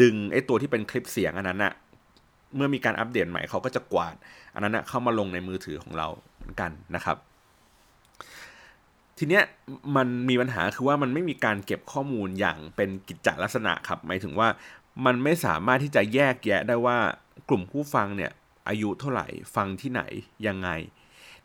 [0.00, 1.72] ดึงไอ้ตัวที่เป็นคลิปเสียงอันนั้นอะ
[2.56, 4.14] เมื่อมีการอัปเดตใหม่เขาก็จะกวาด
[4.54, 7.16] อันนั้นนะเข้ามาลงในมือถือของเราเหมือนกันนะครับ
[9.18, 9.44] ทีเนี้ย
[9.96, 14.48] มันมีปัญหาคือว่ามันไม่มีการเก็บข้อมูลอย่างเป็นกิจจลักษณะครับหมายถึงว่า
[15.06, 16.98] มันไม่สามารถที่จะแยกแยะได้ว่า
[17.48, 18.32] กลุ่มผู้ฟังเนี่ย
[18.68, 20.02] อายุเท่าไหร่ฟังที่ไหน
[20.46, 20.68] ยังไง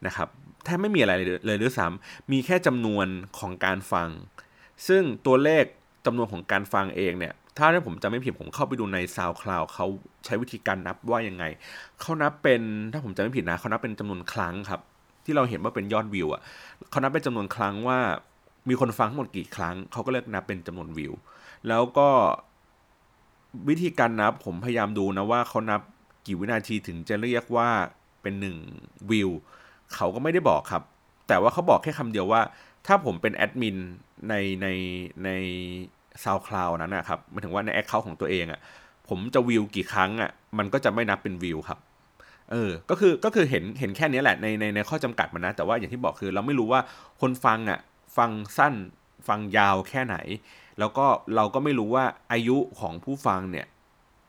[0.06, 0.28] นะครับ
[0.64, 1.14] แทบไม่มีอะไร
[1.46, 3.08] เลยด้วยซ้ำมีแค่จำนวน
[3.40, 4.10] ของการฟัง
[4.88, 5.64] ซึ่งตัวเลข
[6.06, 9.86] จำนวนของการฟังเองเนี่ย ถ้าผมจะไม่ผิดผมเข้าไปดูใน SoundCloud เขา
[10.26, 11.44] ใช้วิธีการนับว่ายังไง
[12.02, 12.62] เขานับเป็น
[12.94, 14.82] ถ้าผมจะไม่ผิดนะเขานับเป็นจำนวนครั้งครับ
[15.26, 16.42] ที่เราเห็นว่าเป็นยอดวิวอะ
[16.90, 18.00] เขานับเป็นจำนวนครั้งว่า
[18.70, 21.14] มีคนฟังทั้งหมดกี่ครั้งเขาก็เลือกนับเป็นจำนวนวิว
[21.68, 22.10] แล้วก็
[23.70, 25.82] วิธีการนับผมพยายามดูนะว่าเขานับ
[26.26, 27.70] กี่วินาทีถึงจะเรียกว่า
[28.22, 28.58] เป็นหนึ่ง
[29.10, 29.30] วิว
[29.96, 30.84] เขาก็ไม่ได้บอกครับ
[31.28, 32.42] แต่ว่าเขาบอกแค่คำเดียวว่า
[32.88, 33.78] ถ้าผมเป็นแอดมิน
[34.30, 34.68] ในใน
[35.24, 35.30] ใน
[36.24, 38.60] SoundCloud นั้นนะครับหมายถึงว่าใน account ของตัวเองอะ่ะ
[39.10, 41.80] ผมจะวิวกี่ครั้งอะ่ะมันก็จะไม่นับเป็นวิวครับ
[42.52, 46.82] เออ ก็คือก็คือเห็นเห็นแค่นี้แหละในในในข้อจำกัดมันนะ แต่ว่าอย่างที่บอกคือเราไม่รู้ว่า
[47.22, 47.80] คนฟังอะ่ะ
[48.18, 48.74] ฟังสั้น
[49.28, 50.18] ฟังยาวแค่ไหน
[50.80, 53.68] แล้วก็เราก็ไม่รู้ว่าอายุของผู้ฟังเนี่ย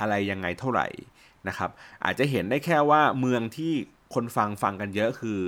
[0.00, 0.86] อะไรยังไงเท่าไหร่
[1.48, 1.70] นะครับ
[2.04, 3.72] อาจจะเห็นได้แค่ว่าเมืองที่
[4.14, 5.40] คนฟังฟังกันเยอะคือ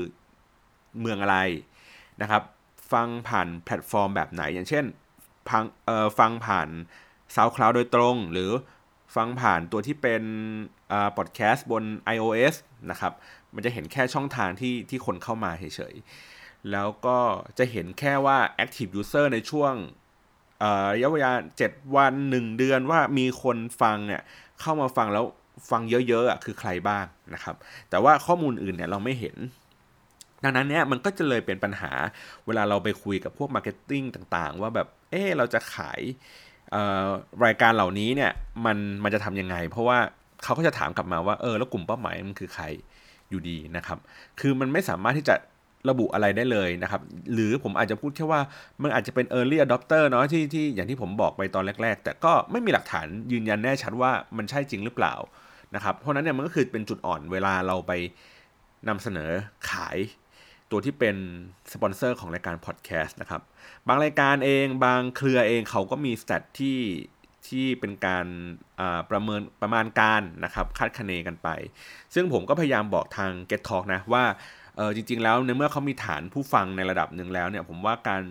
[1.01, 1.39] เมืองอะไร
[2.23, 2.43] นะครับ
[2.93, 4.85] ฟังผ่านแพลตฟอร์มแบบไหนอย่างเช่น
[5.51, 6.69] ฟังเอ่อฟังผ่าน
[7.35, 8.51] SoundCloud โดยตรง หรือ
[9.17, 10.23] ฟังผ่านตัวที่เป็น
[10.93, 11.85] อ่าพอดแคสต์บน
[12.15, 12.55] iOS
[12.91, 13.13] นะครับ
[13.55, 17.19] มันจะเห็นแค่ช่องทางที่ที่คนเข้ามาเฉยๆ แล้วก็
[17.59, 19.75] จะเห็นแค่ว่า Active User ในช่วง
[20.95, 21.33] ระยะเวลา
[21.65, 24.23] 7 วัน 1 เดือนว่ามีคนฟังเนี่ย
[24.61, 25.25] เข้ามาฟังแล้ว
[25.71, 27.57] ฟังเยอะๆอะคือใครบ้างนะครับ
[27.91, 29.37] แต่ว่าข้อมูลอื่นเนี่ยเราไม่เห็น
[30.45, 31.93] ดังนั้นเนี่ยมันก็จะเลยเป็นปัญหา
[32.47, 36.01] เวลาเราไปคุยกับพวก marketing ต่างๆ ว่าแบบเออเราจะขาย
[37.45, 38.33] รายการเหล่านี้เนี่ย
[38.65, 39.99] มันมันจะทำยังไง เพราะว่า
[40.45, 42.65] เขาก็จะถามกลับมาว่าเออแล้วกลุ่มเป้าหมายมันคือใคร
[43.31, 43.99] อยู่ดีนะครับ
[44.41, 45.35] คือมันไม่สามารถที่จะ
[45.91, 48.41] ระบุอะไรได้เลยนะครับ หรือผมอาจจะพูดแค่ว่า
[48.83, 55.15] มันอาจจะเป็น early adopter เนาะที่ที่อย่างที่ผมบอกไปตอนแรก ๆ แต่ก็ไม่มีหลักฐานยืนยันแน่ชัดว่ามันใช่จริงหรือเปล่า
[55.75, 57.93] นะครับ เพราะนั้นเนี่ยมันก็คือเป็นจุดอ่อนเวลาเราไป
[58.89, 59.31] นำเสนอ
[59.71, 59.99] ขาย
[60.71, 61.17] ตัวที่เป็น
[61.73, 63.43] สปอนเซอร์ของรายการพอดแคสต์นะครับ
[63.87, 66.79] บางรายการเองบางเครือเองเขาก็มีสแตทที่
[67.49, 68.27] ที่เป็นการ
[69.11, 71.49] ประเมินประมาณการนะครับคาดคะเนกันไป
[72.15, 74.25] ซึ่งผมก็พยายามบอกทาง Get Talk นะว่า
[74.77, 78.23] เออจริง ๆ แล้วในเมื่อเขามีฐานผู้ฟังในระดับหนึ่งแล้วเนี่ยผมว่าการ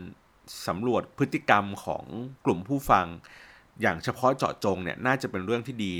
[0.68, 2.04] สำรวจพฤติกรรมของ
[2.46, 3.06] กลุ่มผู้ฟัง
[3.82, 5.96] อย่างเฉพาะเจาะจงเนี่ยน่าจะเป็นเรื่องที่ดี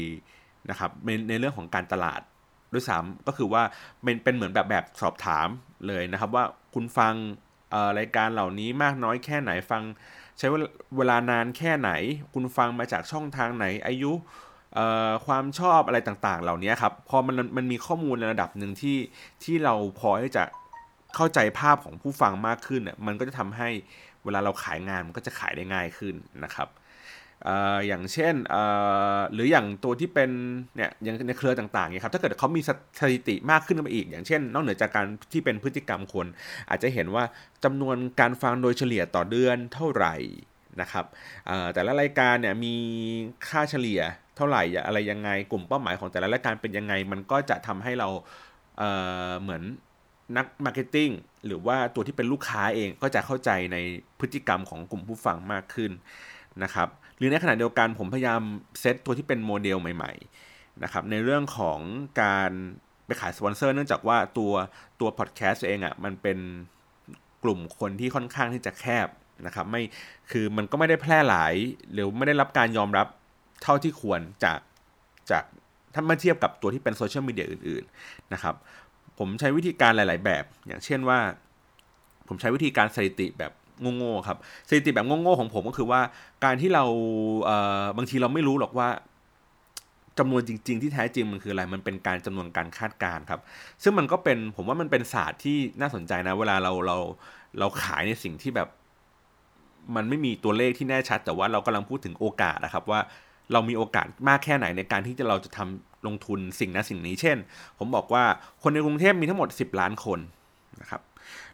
[0.70, 2.22] นะครับในในเรื่องของการตลาด
[2.74, 3.64] ด้วยซ้ำก็คือว่า
[4.04, 5.48] เป็นเป็นเหมือนแบบแบบสอบถาม
[5.88, 7.14] เลยนะครับว่าคุณฟัง
[8.00, 9.84] รายการเหล่านี้มากน้อยแค่ไหนฟัง
[10.38, 10.48] ใช้
[10.98, 11.92] เวลานานแค่ไหน
[12.34, 14.12] คุณฟังมาจากช่องทางไหนอายุ
[15.26, 18.98] ความชอบอะไรต่างๆ เหล่านี้ครับพอมันมันมีข้อมูลในระดับหนึ่งที่
[19.44, 20.44] ที่เราพอที่จะ
[21.16, 23.70] เข้าใจภาพของผู้ฟังมากขึ้นเนี่ยมันก็จะทำให้
[24.24, 26.68] เวลาเราขายงานมันก็จะขายได้ง่ายขึ้นนะครับ
[27.88, 28.36] อย่างเช่น
[29.34, 30.30] หรืออย่างตัวที่เป็น
[30.76, 32.62] เนี่ยอย่างในเครือต่างๆเนี่ยครับถ้าเกิดเขามี
[33.00, 36.26] สถิติมากขึ้นมาอีก อย่างเช่น นอกเหนือจากการที่เป็นพฤติกรรมคน
[36.70, 37.24] อาจจะเห็นว่า
[37.64, 40.16] จำนวนการฟังโดยเฉลี่ยต่อเดือนเท่าไหร่
[40.82, 41.06] นะครับ
[41.74, 42.76] แต่ละรายการเนี่ยมี
[43.48, 44.02] ค่าเฉลี่ย
[44.36, 48.10] เท่าไหร่อะไรยังไงกลุ่มเป้าหมายของแต่ละรายการเป็นยังไง มันก็จะทำให้เรา
[48.78, 49.64] เหมือน
[50.38, 51.10] นัก marketing
[51.46, 53.78] หรือว่าตัวที่เป็นลูกค้าเองก็จะเข้าใจใน
[54.20, 55.92] พฤติกรรมของกลุ่มผู้ฟังมากขึ้น
[56.64, 56.88] นะครับ
[57.20, 58.42] หรือในขณะเดียวกันผมพยายาม
[58.80, 61.80] เซตตัวที่เป็นโมเดลใหม่ๆนะครับในเรื่องของ
[62.22, 62.52] การ
[63.06, 64.54] ไปขายสปอนเซอร์เนื่องจากว่าตัว
[65.00, 66.38] ตัวพอดแคสต์เองอะ่ะมันเป็น
[67.44, 69.08] กลุ่มคนที่ค่อนข้างที่จะแคบ
[69.46, 69.82] นะครับไม่
[70.32, 71.54] คือมันก็ไม่ได้แพร่หลาย
[71.94, 73.08] หรือไม่ได้รับการยอมรับ
[73.64, 74.60] เท่าที่ควรจาก
[75.32, 75.44] จาก
[75.94, 78.56] ถ้ามาเทียบกับตัวที่เป็นโซเชียลมีเดียอื่นๆนะครับ
[79.20, 81.20] ผมใช้วิธีการหลาย ๆ แบบ อย่างเช่นว่า
[82.28, 83.52] ผมใช้วิธีการสถิติแบบ
[83.98, 84.38] โง่ๆครับ
[84.68, 86.02] สถิติแบบโง่ๆของผมก็คือว่า
[86.46, 86.84] การที่เรา
[87.46, 88.90] เบางทีเราไม่รู้หรอกว่า
[90.20, 93.42] จำนวนจริง ๆ ที่แท้จริงมันคืออะไร มันเป็นการจำนวนการคาดการณ์ครับ
[93.84, 96.98] ซึ่งมันก็เป็นผมว่ามันเป็นศาสตร์ที่น่าสนใจนะ เวลาเราเรา
[97.60, 98.70] เราขายในสิ่งที่แบบ
[99.96, 103.00] มันไม่มีตัวเลขที่แน่ชัด แต่ว่าเรากำลังพูดถึงโอกาสนะครับว่า
[103.54, 107.38] เรามีโอกาสมากแค่ไหนในการที่จะเราจะทำลงทุนสิ่งนั้นสิ่งนี้ เช่น
[107.80, 108.24] ผมบอกว่า
[108.62, 110.20] คนในกรุงเทพมีทั้งหมด 10 ล้านคน
[110.82, 111.02] นะครับ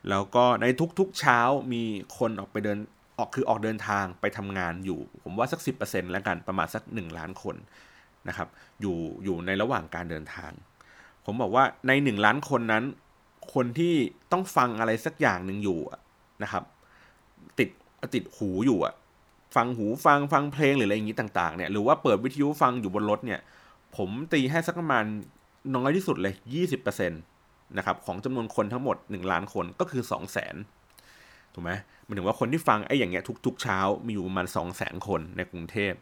[0.09, 0.65] แล้วก็ใน
[0.99, 1.39] ทุกๆเช้า
[1.73, 1.83] มี
[2.17, 2.79] คนออกไปเดิน
[3.17, 7.55] ออกคือออกเดินทางไปทำงานอยู่ ผมว่าสัก 10%แล้วกันประมาณสัก 1 ล้านคน
[8.27, 8.47] นะครับ
[8.81, 10.51] อยู่อยู่ในระหว่างการเดินทาง
[11.25, 12.83] ผมบอกว่าใน 1 ล้านคนนั้น
[13.53, 13.93] คนที่
[14.31, 15.79] ต้องฟังอะไรสักอย่างหนึ่งอยู่
[16.43, 16.63] นะครับ
[17.59, 17.69] ติด
[18.13, 18.93] ติดหูอยู่อะ
[19.55, 23.39] ฟังหูฟังฟังเพลงหรืออะไรอย่างนี้ต่างๆเนี่ยหรือว่าเปิดวิทยุฟังอยู่บนรถเนี่ย
[23.95, 25.03] ผมตีให้สักประมาณ
[25.75, 26.33] น้อยที่สุดเลย
[26.71, 27.11] 20%น
[27.77, 31.71] นะครับของจำนวนคนทั้งหมด 1 ล้านคนก็คือ 2 0 0 0 0 0ถูกไหม
[32.07, 35.93] มันถึงว่าคนที่ฟังไอ้อย่างเงี้ยทุกๆเช้ามีอยู่ประมาณ 2 0 0 0 0 0 คนในกรุงเทพ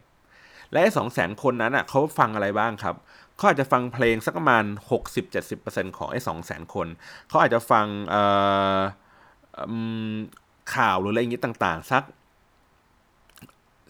[0.70, 2.94] และไอ้สองแสนคนนั้นอะเขาฟังอะไรบ้างครับ
[3.36, 4.64] เขาอาจจะฟังเพลงสักประมาณ
[5.30, 6.86] 60-70%ของไอ้สองแสนคน
[7.28, 7.86] เขาอาจจะฟัง
[10.74, 12.02] ข่าวหรืออะไรอย่างงี้ยต่างๆ สัก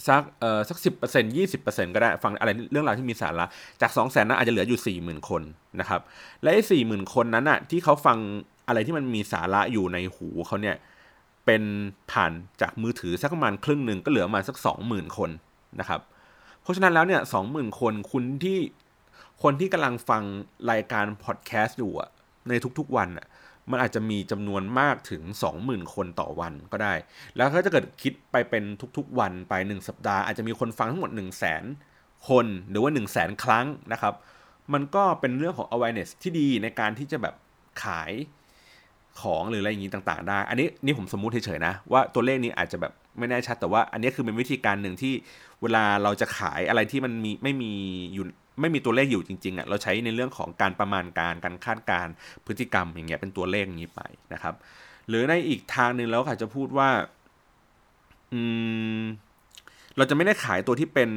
[0.09, 3.45] สักเอ่อสักสิบเปอร์เซ็นต์ยี่สิบเปอร์เซ็นต์ก็ได้ฟังอะไรเรื่องราวที่มีสาระ
[3.81, 5.43] จากสองแสนนั้นอาจจะเหลืออยู่สี่หมื่นคน
[5.81, 6.01] นะครับ
[6.43, 8.19] และไอ้สี่หมื่นคนนั้นอะที่เขาฟัง
[8.69, 10.77] อะไรที่มันมีสาระอยู่ในหูเขาเนี่ย
[11.47, 11.63] เป็น
[12.11, 15.31] ผ่านจากมือถือสักประมาณครึ่งหนึ่งก็เหลือมาสักสองหมื่นคน
[15.81, 16.01] นะครับ
[16.63, 18.59] เพราะฉะนั้นแล้วเนี่ยสองหมื่นคนคุณที่
[19.43, 20.23] คนที่กำลังฟัง
[20.71, 22.11] รายการพอดแคสต์อยู่อะ
[22.49, 23.27] ในทุกๆวันอะ
[23.71, 25.23] มันอาจจะมีจำนวนมากถึง
[25.59, 26.95] 20,000 คนต่อวันก็ได้
[27.37, 28.65] แล้วถ้าจะเกิดคิดไปเป็น
[28.97, 31.65] ทุกๆวันไป 1 สัปดาห์อาจจะมีคนฟังทั้งหมด 1 0 0 0 0แสน
[32.29, 34.15] คนหรือว่า 1 0 0 0 0แสนครั้งนะครับ
[34.73, 37.35] มันก็เป็นเรื่องของ awareness ที่ดีในการที่จะแบบ
[37.83, 38.13] ขาย
[39.21, 45.13] ของหรืออะไรอย่างนี้ต่างๆ ได้ อันนี้นี่ผมสมมุติเฉยๆนะ ว่าตัวเลขนี้อาจจะแบบไม่แน่ชัดแต่ว่าอันนี้คือเป็นวิธีการหนึ่งที่
[45.63, 47.73] เวลาเราจะขายอะไรที่มันมีไม่มี
[48.15, 48.25] อยู่
[48.61, 52.07] ไม่มีตัวเลขอยู่จริงๆอะเราใช้ในเรื่องของการประมาณการการคาดการ
[52.47, 54.01] พฤติกรรมอย่างเงี้ยเป็นตัวเลขนี้ไป
[54.33, 54.55] นะครับ
[55.09, 56.91] หรือในอีกทางหนึ่งเราอาจจะพูดว่า
[58.33, 58.41] อื
[59.01, 59.03] ม
[59.97, 61.11] เราจะไม่ได้ขายตัวที่เป็น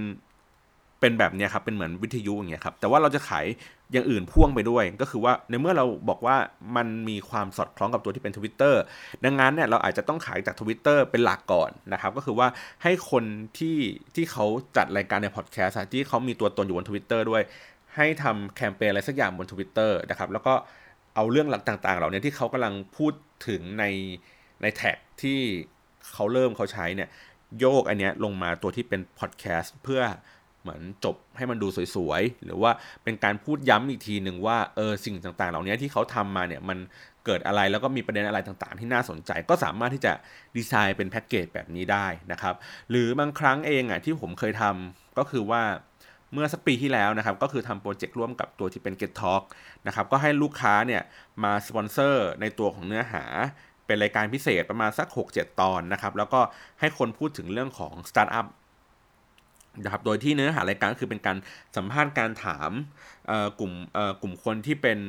[1.00, 3.46] เป็นแบบนี้ครับเป็นเหมือนวิทยุอย่างเงี้ยครับแต่ว่าเราจะขาย
[3.92, 6.36] อย่างอื่นพ่วงไปด้วย ก็คือว่าในเมื่อเราบอกว่า
[6.76, 8.82] มันมีความสอดคล้องกับตัวที่เป็นทวิตเตอร์
[9.26, 12.48] ดังนั้นเนี่ยเราอาจจะต้องขายจากทวิตเตอร์เป็นหลักก่อนนะครับก็คือว่า
[12.84, 13.24] ให้คน
[13.58, 13.78] ที่
[14.16, 14.46] ที่เขา
[14.78, 17.44] จัดรายการในพอดแคสต์ที่เขามีตัวตนอยู่บนทวิตเตอร์ด้วย
[17.96, 20.54] ให้ทำแคมเปญอะไรสักอย่างบนทวิตเตอร์นะครับแล้วก็
[21.16, 23.14] เอาเรื่องหลักต่างๆเหล่านี้ที่เขากำลังพูด
[23.48, 23.86] ถึงใน
[24.62, 25.40] ในแท็กที่
[26.14, 27.10] เขาเริ่มเขาใช้เนี่ย
[27.60, 30.02] โยกอันเนี้ยลงมาตัวที่เป็นพอดแคสต์เพื่อ
[30.62, 32.72] เหมือนจบให้มันดูสวยๆ หรือว่า
[33.04, 36.78] เป็นการพูดย้ำอีกทีหนึ่งว่าเออสิ่งต่างๆ เหล่านี้ที่เขาทำมาเนี่ยมัน
[37.26, 40.14] เกิดอะไรแล้วก็มีประเด็นอะไรต่างๆ ที่น่าสนใจ ก็สามารถที่จะ
[40.56, 42.56] ดีไซน์เป็นแพ็กเกจแบบนี้ได้นะครับ
[42.90, 45.64] หรือบางครั้งเองอะที่ผมเคยทำก็คือว่า
[46.34, 49.44] เมื่อสักปีที่แล้วนะครับ ก็คือทำโปรเจกต์ร่วมกับตัวที่เป็น Get Talk
[49.88, 51.02] นะครับ ก็ให้ลูกค้าเนี่ย
[51.44, 53.24] มาสปอนเซอร์ในตัวของเนื้อหา
[53.86, 56.42] เป็นรายการพิเศษประมาณสัก 6-7 ตอนนะครับ แล้วก็
[56.80, 58.46] ให้คนพูดถึงเรื่องของสตาร์ทอัพ
[59.84, 61.38] นะครับ โดยที่เนื้อหารายการก็คือเป็นการ
[61.78, 62.72] สัมภาษณ์การถาม
[63.60, 63.74] กลุ่ม
[64.22, 65.00] กลุ่มคนที่เป็น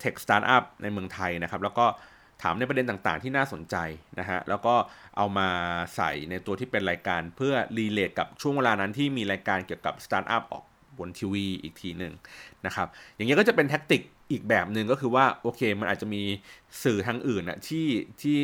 [0.00, 1.86] tech startup ในเมืองไทยนะครับ แล้วก็
[2.42, 3.76] ถามในประเด็นต่างๆ ที่น่าสนใจ
[4.18, 4.74] นะฮะ แล้วก็
[5.16, 5.48] เอามา
[5.96, 10.64] ใส่ในตัวที่เป็นรายการเพื่อ relate กับช่วงเวลานั้นที่มีรายการเกี่ยวกับสตาร์ทอัพออก
[10.98, 12.12] บนทีวีอีกทีหนึ่ง
[12.66, 16.22] นะครับ อย่างเงี้ยก็จะเป็น tactic อีกแบบหนึ่งก็คือว่าโอเคมันอาจจะมี
[16.84, 17.86] สื่อทางอื่นอะที่
[18.22, 18.40] ที่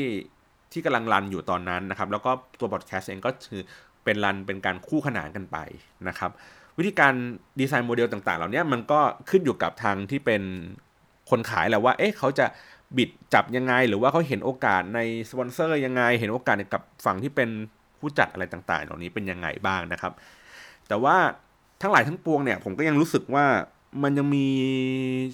[0.72, 3.62] ที่กำลัง run อยู่ตอนนั้นนะครับ แล้วก็ตัวพอดแคสต์เองก็คือ
[4.10, 5.56] เป็น run เป็นการคู่ขนานกันไป
[6.08, 6.30] นะครับ
[6.78, 7.12] วิธีการ
[7.60, 10.42] ดีไซน์โมเดลต่างๆ เหล่านี้มันก็ขึ้นอยู่กับทางที่เป็น
[11.30, 12.46] คนขายแหละว่า เอ๊ะเขาจะ
[12.96, 17.48] บิดจับยังไง หรือว่าเขาเห็นโอกาสในสปอนเซอร์ยังไง เห็นโอกาสกับฝั่งที่เป็น
[18.00, 20.12] ผู้จัดอะไรต่างๆ เหล่านี้เป็นยังไงบ้างนะครับ
[20.88, 21.16] แต่ว่า
[21.82, 23.46] ทั้งหลายทั้งปวงเนี่ยผมก็ยังรู้สึกว่า
[24.02, 24.48] มันยังมี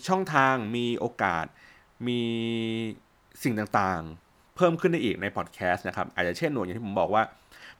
[0.09, 1.47] ช่องทางมีโอกาส
[2.09, 2.21] มี
[3.43, 4.26] สิ่งต่างๆ
[4.57, 7.23] เพิ่มขึ้นได้อีกในพอดแคสต์นะครับอาจจะเช่นหน่วยอย่างที่ผมบอกว่า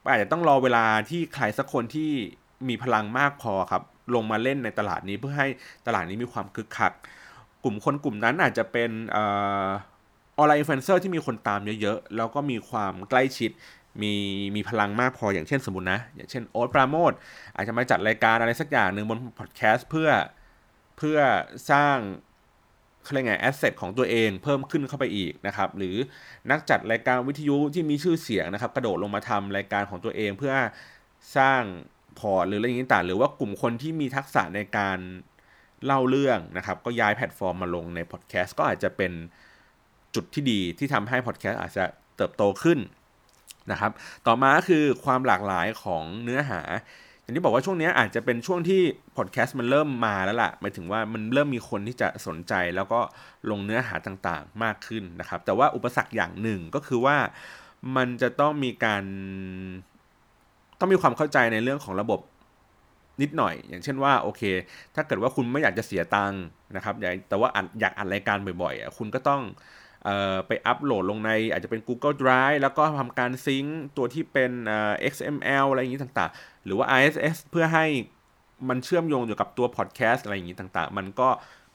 [0.09, 2.11] อาจจะต้องรอเวลาที่ใครสักคนที่
[2.69, 3.83] มีพลังมากพอครับ
[4.15, 5.47] ลงมาเล่นในตลาดนี้เพื่อให้
[5.87, 6.91] ตลาดนี้มีความคึกคัก
[7.63, 13.51] กลุ่มคนกลุ่มนั้นอาจจะเป็น online influencer ที่มีคนตามเยอะๆ แล้วก็มีความใกล้ชิด
[14.01, 14.13] มี
[14.55, 17.11] มีพลังมากพออย่างเช่นสมมตินะ อย่างเช่นโอ๊ตปราโมท
[17.55, 20.09] อาจจะมาจัดรายการอะไรสักอย่างหนึ่งบนพอดแคสต์เพื่อ
[20.97, 21.17] เพื่อ
[21.71, 21.97] สร้าง
[23.07, 25.95] เขาเรียกไง asset ของตัวเองเพิ่มขึ้นเข้าไปอีกนะครับหรือ
[26.51, 30.53] นักจัดรายการวิทยุที่มีชื่อเสียงนะครับกระโดดลงมาทำรายการของตัวเองเพื่อ
[31.37, 31.61] สร้าง
[32.19, 34.97] port หรืออะไรอย่างนี้ต่างหรือว่ากลุ่มคนที่มีทักษะในการ
[35.85, 39.11] เล่าเรื่องนะครับ ก็ย้ายแพลตฟอร์มมาลงในพอดแคสต์ก็อาจจะเป็น
[40.15, 41.85] จุดที่ดีที่ทำให้พอดแคสต์อาจจะ
[42.17, 42.79] เติบโตขึ้น
[43.71, 43.91] นะครับ
[44.27, 46.61] ต่อมาคือความหลากหลายของเนื้อหา
[47.27, 48.81] อย่างที่บอกว่าช่วงนี้อาจจะเป็นช่วงที่
[49.17, 52.99] พอดแคสต์มันเริ่มมาแล้วล่ะหมายถึงว่ามันเริ่มมีคนที่จะสนใจแล้วก็
[53.49, 57.17] ลงเนื้อหาต่างๆมากขึ้นนะครับ แต่ว่าอุปสรรคอย่างหนึ่งก็คือว่า
[57.95, 59.03] มันจะต้องมีการ
[60.79, 62.19] ต้องมีความเข้าใจในเรื่องของระบบ
[63.21, 64.41] นิดหน่อย อย่างเช่นว่าโอเค
[64.95, 66.43] ถ้าเกิดว่าคุณไม่อยากจะเสียตังค์
[66.75, 66.95] นะครับ
[67.29, 69.41] แต่ว่าอยากอัดรายการบ่อยๆคุณก็ต้อง
[70.47, 74.51] ไปอัปโหลดลงในอาจจะเป็น Google Drive แล้วก็ทำการซิงค์ตัวที่เป็น
[75.13, 77.85] XML อะไรอย่างนี้ต่างๆ หรือว่า ISS เพื่อให้
[78.69, 81.29] มันเชื่อมโยงอยู่กับตัวพอดแคสต์อะไรอย่างนี้ต่างๆ มันก็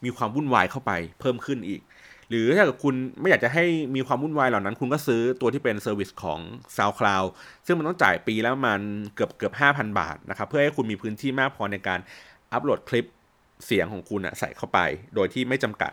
[0.04, 1.80] มีความวุ่นวายเข้าไปเพิ่มขึ้นอีก
[2.28, 3.64] หรือถ้าเกิดคุณไม่อยากจะให้
[3.94, 6.38] มีความวุ่นวายเหล่านั้น คุณก็ซื้อตัวที่เป็น service ของ
[6.76, 7.28] SoundCloud
[7.66, 8.80] ซึ่งมันต้องจ่ายปีแล้วมัน
[9.14, 12.00] เกือบเกือบ5,000 บาทนะครับ เพื่อให้คุณมีพื้นที่มากพอในการ
[12.52, 13.06] อัปโหลดคลิป
[13.66, 14.78] เสียงของคุณใส่เข้าไป
[15.14, 15.92] โดยที่ไม่จำกัด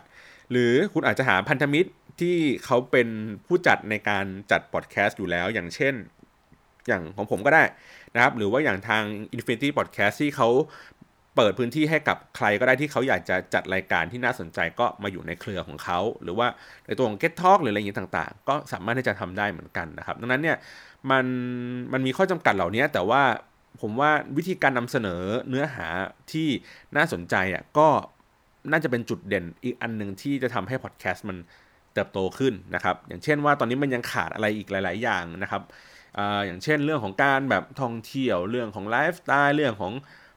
[0.50, 1.90] หรือคุณอาจจะหาพันธมิตร
[2.20, 3.08] ที่เขาเป็น
[3.46, 5.94] ผู้จัดในการจัดพอดแคสต์อยู่แล้ว อย่างเช่น
[6.86, 7.62] อย่างของผมก็ได้
[8.14, 9.04] นะครับ หรือว่าอย่างทาง
[9.36, 10.48] Infinity Podcast ที่เขา
[11.36, 16.48] เปิดพื้นที่ให้กับใครก็ได้ที่เขาอยากจะจัดรายการที่น่าสนใจก็มาอยู่ในเครือของเขา หรือว่า
[16.86, 20.56] ในตัวของ Get Talk หรืออะไรอย่างนี้ต่างๆ ก็สามารถที่จะทำได้เหมือนกันนะครับ ดังนั้นเนี่ย
[21.10, 21.26] มัน
[21.92, 23.22] มันมีข้อจำกัดเหล่านี้แต่ว่า
[23.80, 25.86] ผมว่าวิธีการนำเสนอเนื้อหา
[26.32, 26.48] ที่
[26.96, 27.88] น่าสนใจอะก็
[28.70, 31.38] น่าจะเป็นจุดเด่นอีกอันหนึ่งที่จะทำให้พอดแคสต์มัน
[31.94, 35.62] เติบโตขึ้นนะครับ อย่างเช่นว่าตอนนี้มันยังขาดอะไรอีกหลาย ๆ อย่างนะครับ
[36.18, 39.92] ออย่างเช่นเรื่องของการแบบท่องเที่ยวเรื่องของไลฟ์สไตล์เรื่องของ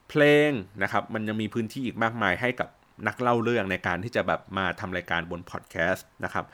[0.08, 0.50] เพลง
[0.82, 2.68] นะครับมันยังมีพื้นที่อีกมากมายให้กับ
[3.06, 6.46] นักเล่าเรื่องในการที่จะแบบมาทำรายการบนพอดแคสต์นะครับ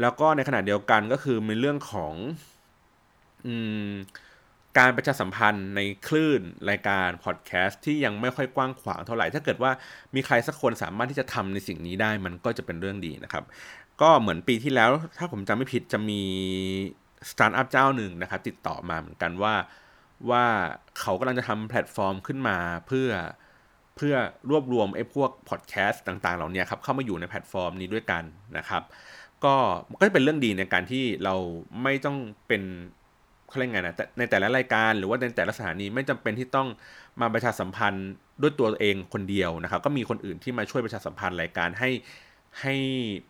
[0.00, 2.14] แล้วก็ในขณะเดียวกันก็คือมีเรื่องของ
[3.46, 3.48] อ
[4.78, 9.72] การประชาสัมพันธ์ในคลื่นรายการพอดแคสต์ที่ยังไม่ค่อยกว้างขวางเท่าไหร่ ถ้าเกิดว่า
[10.14, 13.44] มีใครสักคนสามารถที่จะทำในสิ่งนี้ได้มันก็จะเป็นเรื่องดีนะครับ
[14.02, 16.20] ก็เหมือนปีที่แล้ว ถ้าผมจำไม่ผิดจะมี
[17.30, 19.54] สตาร์ทอัพเจ้าหนึ่งนะครับ ติดต่อมาเหมือนกันว่า
[20.30, 20.44] ว่า
[21.00, 22.56] เขากำลังจะทำแพลตฟอร์มขึ้นมา
[22.86, 23.08] เพื่อ
[23.96, 24.14] เพื่อ
[24.50, 28.22] รวบรวมไอ้พวกพอดแคสต์ต่างๆ เหล่านี้ครับเข้ามาอยู่ในแพลตฟอร์มนี้ด้วยกัน
[28.58, 28.82] นะครับ
[29.44, 29.54] ก็
[30.00, 31.34] ก็จะเป็นเรื่องดีในการที่เรา
[31.82, 32.16] ไม่ต้อง
[32.48, 32.62] เป็น
[33.48, 36.68] เขาเรียกไงนะในแต่ละรายการหรือว่าในแต่ละสถานีไม่จำเป็นที่ต้อง
[37.20, 38.08] มาประชาสัมพันธ์
[38.42, 41.90] ด้วยตัวเองคนเดียวนะครับ ก็มีคนอื่นที่มาช่วยประชาสัมพันธ์รายการให้
[42.62, 42.74] ให้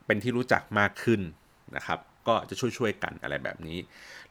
[0.07, 1.21] เป็นที่รู้จักมากขึ้น
[1.77, 3.79] นะครับ ก็จะช่วยๆกันอะไรแบบนี้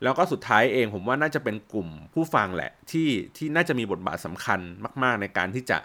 [0.03, 4.59] แล้วก็สุดท้ายเองผมว่าน่าจะเป็นกลุ่มผู้ฟังแหละ ที่ที่น่าจะมีบทบาทสำคัญ
[5.03, 5.79] มาก ๆ ในการที่จะ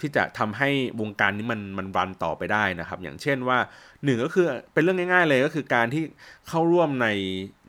[0.00, 3.58] ที่จะทำให้วงการนี้มันมันรันต่อไปได้นะครับ อย่างเช่นว่า
[4.04, 6.04] หนึ่งก็คือเป็นเรื่องง่าย ๆ เลยก็คือการที่
[6.48, 7.08] เข้าร่วมใน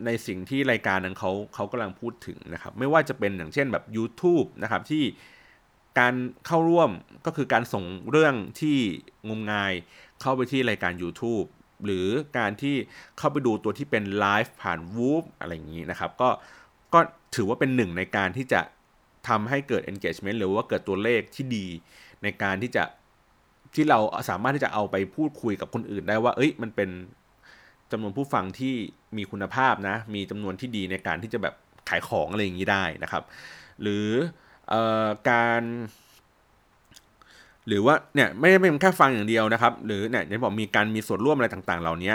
[0.06, 5.04] ในสิ่งที่รายการนั้นเขาเขากำลังพูดถึงนะครับ ไม่ว่าจะเป็นอย่างเช่นแบบ YouTube นะครับที่
[6.00, 6.14] การ
[6.46, 6.90] เข้าร่วม
[7.26, 8.78] ก็คือการส่งเรื่องที่
[9.30, 9.74] งมงาย
[10.22, 11.48] เข้าไปที่รายการ YouTube
[11.86, 12.08] หรือ
[12.38, 12.76] การที่
[13.18, 16.30] เข้าไปดูตัวที่เป็นไลฟ์ผ่านวูฟอะไรอย่างนี้นะครับ ก็
[16.94, 17.00] ก็
[17.36, 18.62] ถือว่าเป็นหนึ่งในการที่จะ
[19.28, 21.66] ทำให้เกิด engagement หรือว่าเกิดตัวเลขที่ดี
[22.24, 22.84] ในการที่จะ
[23.76, 26.90] ที่เราสามารถที่จะเอาไปพูดคุยกับคนอื่นได้ว่า เอ้ย มันเป็น
[27.92, 28.76] จำนวนผู้ฟังที่
[29.18, 31.56] มีคุณภาพนะ มีจำนวนที่ดีในการที่จะแบบ
[31.90, 33.24] ขายของอะไรอย่างนี้ได้นะครับ
[33.82, 34.47] หรืออ
[35.30, 35.64] การ
[37.68, 42.14] หรือว่าเนี่ยไม่ได้เป็นแค่ฟังอย่างเดียวนะครับ หรือเนี่ยอย่างบอกมีการมีส่วนร่วมอะไรต่างๆ เหล่านี้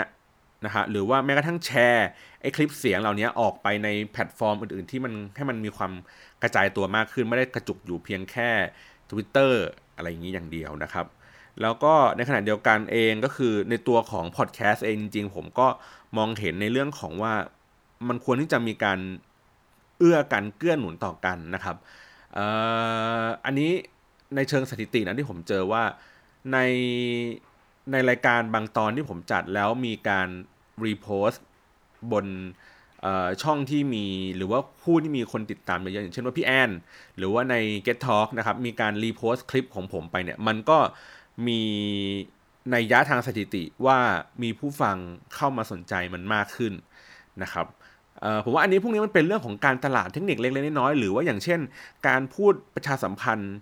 [0.65, 2.07] นะฮะหรือว่าแม้กระทั่งแชร์
[2.41, 5.91] ไอ้คลิปเสียงเหล่านี้ออกไปในแพลตฟอร์มอื่นๆ ที่มันให้มันมีความ
[6.41, 8.49] กระจายตัวมากขึ้น ไม่ได้กระจุกอยู่เพียงแค่
[9.09, 9.51] Twitter
[9.95, 11.05] อะไรอย่างนี้อย่างเดียวนะครับ
[11.61, 15.67] แล้วก็ในขณะเดียวกันเองก็คือในตัวของพอดแคสต์เองจริงๆ ผมก็
[16.17, 17.33] มองเห็นในเรื่องของว่า
[18.07, 18.99] มันควรที่จะมีการ
[19.99, 21.75] เอื้อกันเกื้อหนุนต่อกันนะครับ
[23.45, 23.71] อันนี้
[24.35, 25.83] ในเชิงสถิตินะที่ผมเจอว่า
[26.53, 26.57] ใน
[27.91, 30.27] ในรายการบางตอนที่ผมจัดแล้วมีการ
[30.85, 31.43] รีโพสต์
[32.11, 32.27] บน
[33.43, 36.71] ช่องที่มีหรือว่าผู้ที่มีคนติดตามเยอะอย่างเช่นว่าพี่แอน
[37.17, 40.77] หรือว่าใน Get Talk นะครับ มีการรีโพสต์คลิปของผมไปเนี่ย มันก็
[41.47, 41.61] มี
[42.71, 43.97] ในยะทางสถิติว่า
[44.43, 44.97] มีผู้ฟัง
[45.35, 46.73] เข้ามาสนใจมันมากขึ้น
[47.41, 47.67] นะครับ
[48.45, 51.59] ผมว่าอันนี้พวกนี้มันเป็นเรื่องของการตลาดเทคนิคเล็กๆน้อยๆหรือว่าอย่างเช่น
[52.07, 53.53] การพูดประชาสัมพันธ์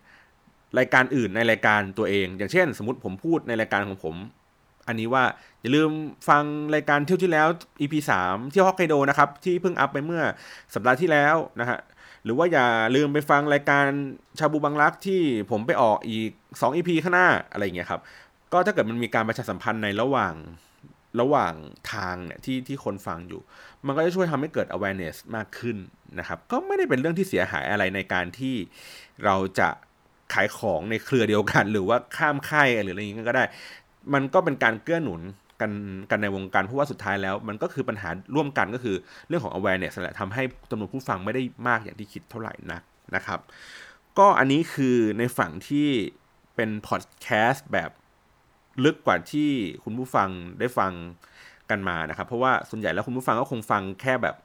[0.80, 4.16] รายการอื่นในรายการตัวเอง อย่างเช่น สมมติผมพูดในรายการของผม
[4.88, 5.24] อันนี้ว่า
[5.62, 5.90] อย่าลืม
[6.30, 6.44] ฟัง
[6.76, 7.48] รายการเที่ยวที่แล้ว
[7.82, 7.94] EP
[8.24, 10.24] 3เที่ยวฮอกไกโดนะครับที่เพิ่งอัพไปเมื่อ
[10.74, 11.80] สัปดาห์ที่แล้วนะฮะ
[12.24, 13.86] หรือว่าอย่าลืมไปฟังรายการ
[14.40, 15.22] ชาบูบังรักที่
[15.52, 18.02] ผมไปออกอีก 2 EP ข้างหน้าอะไรอย่างเงี้ยครับ
[18.54, 20.34] ก็ถ้าเกิดมันมีการประชาสัมพันธ์ในระหว่าง
[21.20, 21.54] ระหว่าง
[21.94, 23.42] ทางเนี่ยที่ที่คนฟังอยู่
[23.86, 25.78] มันก็จะช่วยทำให้เกิด awareness มากขึ้น
[26.20, 28.56] นะครับ ก็ไม่ได้เป็นเรื่องที่เสียหายอะไรในการที่
[29.26, 29.70] เราจะ
[30.34, 33.46] ขายของในเครือเดียวกัน หรือว่าข้ามค่ายหรืออะไรอย่างนี้ก็ได้
[34.14, 35.22] มันก็เป็นการเกื้อหนุน
[35.62, 35.72] กัน
[36.12, 38.96] กันในวงการเพราะว่าสุดท้ายแล้ว มันก็คือปัญหาร่วมกันก็คือ
[39.28, 42.82] เรื่องของ awareness แหละทำให้จำนวนผู้ฟังไม่ได้มากอย่างที่คิดเท่าไหร่นัก
[43.16, 43.40] นะครับ
[44.20, 45.88] ก็อันนี้คือในฝั่งที่
[46.56, 47.90] เป็นพอดแคสต์แบบ
[48.84, 49.50] ลึกกว่าที่
[49.84, 50.30] คุณผู้ฟัง
[50.60, 50.92] ได้ฟัง
[51.70, 54.36] กันมานะครับ เพราะว่าส่วนใหญ่แล้วคุณผู้ฟังก็คงฟังแค่แบบ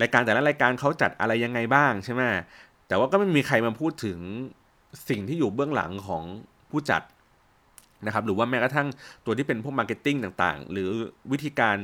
[0.00, 2.22] รายการแต่ละรายการเขาจัดอะไรยังไงบ้างใช่ไหม
[2.88, 4.18] แต่ว่าก็ไม่มีใครมาพูดถึง
[5.08, 6.24] สิ่งที่อยู่เบื้องหลังของ
[6.70, 7.02] ผู้จัด
[8.06, 8.88] นะครับ หรือว่าแม้กระทั่ง
[9.24, 10.88] ตัวที่เป็นพวก marketing ต่างๆ หรือ
[11.32, 11.76] วิธีการ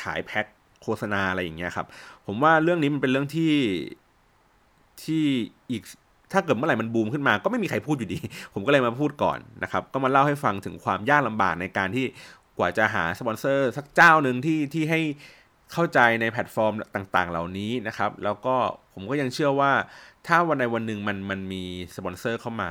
[0.00, 0.46] ขายแพ็ค
[0.82, 1.86] โฆษณาอะไรอย่างเงี้ยครับ
[2.26, 3.52] ผมว่าเรื่องนี้มันเป็นเรื่องที่
[5.04, 5.24] ที่
[5.70, 5.82] อีก
[6.32, 8.20] ถ้าเกิดเมื่อไหร่มันบูมขึ้นมาก็ไม่มีใครพูดอยู่ดี
[8.54, 12.04] ผมก็เลยมาพูดก่อนนะครับก็มาเล่าให้ฟังถึงความยากลำบากในการที่
[12.58, 15.00] กว่าจะหาสปอนเซอร์สักเจ้าหนึ่งที่ที่ให้
[15.72, 18.56] เข้าใจในแพลตฟอร์มต่างๆ เหล่านี้นะครับ แล้วก็
[18.94, 19.72] ผมก็ยังเชื่อว่า
[20.26, 21.62] ถ้าวันในวันหนึ่งมันมันมี
[21.96, 22.70] สปอนเซอร์เข้ามา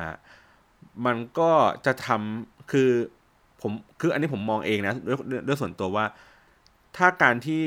[1.05, 1.51] มันก็
[1.85, 2.89] จะทำคือ
[3.61, 3.71] ผม
[4.01, 6.05] คืออันนี้ผมมองเองนะด้วยด้วยส่วนตัวว่า
[6.97, 7.63] ถ้าการที่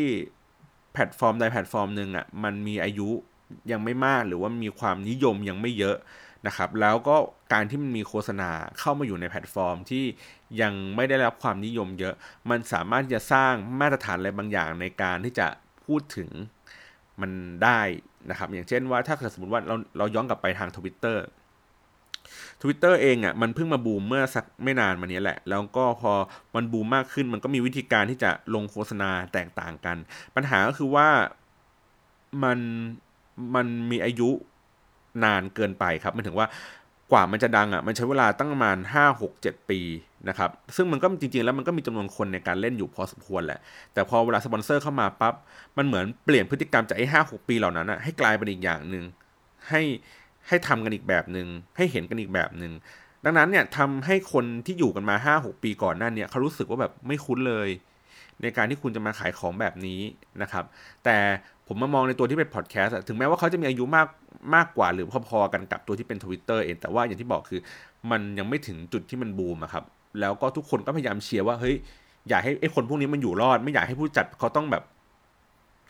[0.92, 3.10] แพลตฟอร์มใดแพลตฟอร์มหนึ่งอะมันมีอายุ
[3.72, 5.96] ยังไม่มากหรือว่ามีความนิยมยังไม่เยอะ
[6.46, 7.16] นะครับ แล้วก็
[7.52, 10.04] การที่มันมีโฆษณาเข้ามาอยู่ในแพลตฟอร์มที่
[10.60, 12.14] ยังไม่ได้รับความนิยมเยอะ
[12.50, 15.46] มันสามารถจะสร้างมาตรฐานอะไรบางอย่างในการที่จะ
[15.84, 16.30] พูดถึง
[17.20, 17.30] มัน
[17.64, 17.80] ได้
[18.30, 21.24] นะครับ อย่างเช่นว่าถ้าเกิดสมมติว่าเราเราย้อนกลับไปทางทวิตเตอร์
[22.62, 26.12] ทวิตเตอร์เองอะมันเพิ่งมาบูมเมื่อสักไม่นานมานี้แหละ แล้วก็พอ
[26.54, 29.96] มันบูมมากขึ้นมันก็มีวิธีการที่จะลงโฆษณาแตกต่างกัน
[30.34, 31.08] ปัญหาก็คือว่า
[32.44, 32.58] มัน
[33.54, 34.30] มันมีอายุ
[35.24, 36.46] นานเกินไปครับมันถึงว่า
[37.12, 39.80] กว่ามันจะดังอะมันใช้เวลาตั้งประมาณห้าหกเจ็ดปี
[40.28, 43.60] นะครับซึ่งมันก็จริงๆ แล้วมันก็มีจำนวนคนในการเล่นอยู่พอสมควรแหละ
[43.92, 45.34] แต่พอเวลาสปอนเซอร์เข้ามาปั๊บ
[45.76, 49.04] มันเหมือนเปลี่ยนพฤติกรรมจากไอ้ห้าหกปีเหล่านั้นอะให้กลายเป็นอีกอย่างหนึ่ง
[49.68, 49.82] ให้
[50.48, 52.72] ให้ทำกันอีกแบบหนึ่งให้เห็นกันอีกแบบหนึ่ง
[53.24, 57.68] ดังนั้นเนี่ยทำให้คนที่อยู่กันมาห้าหกปีก่อนนั่นเนี่ยเขารู้สึกว่าแบบไม่คุ้นเลย
[58.42, 60.00] ในการที่คุณจะมาขายของแบบนี้
[60.42, 60.64] นะครับ
[61.04, 61.16] แต่
[61.68, 64.08] ผมมามองในตัวที่เป็นพอดแคสต์ถึงแม้ว่าเขาจะมีอายุมาก
[64.54, 67.60] มากกว่าหรือพอๆกันกับตัวที่เป็นทวิตเตอร์เอง แต่ว่าอย่างที่บอกคือ
[68.10, 69.84] มันยังไม่ถึงจุดที่มันบูมครับ
[70.20, 71.76] แล้วก็ทุกคนก็พยายามเชียร์ว่าเฮ้ย
[72.28, 74.84] อยากให้ไอ้คนพวกนี้มันอยู่รอด ไม่อยากให้ผู้จัดเขาต้องแบบ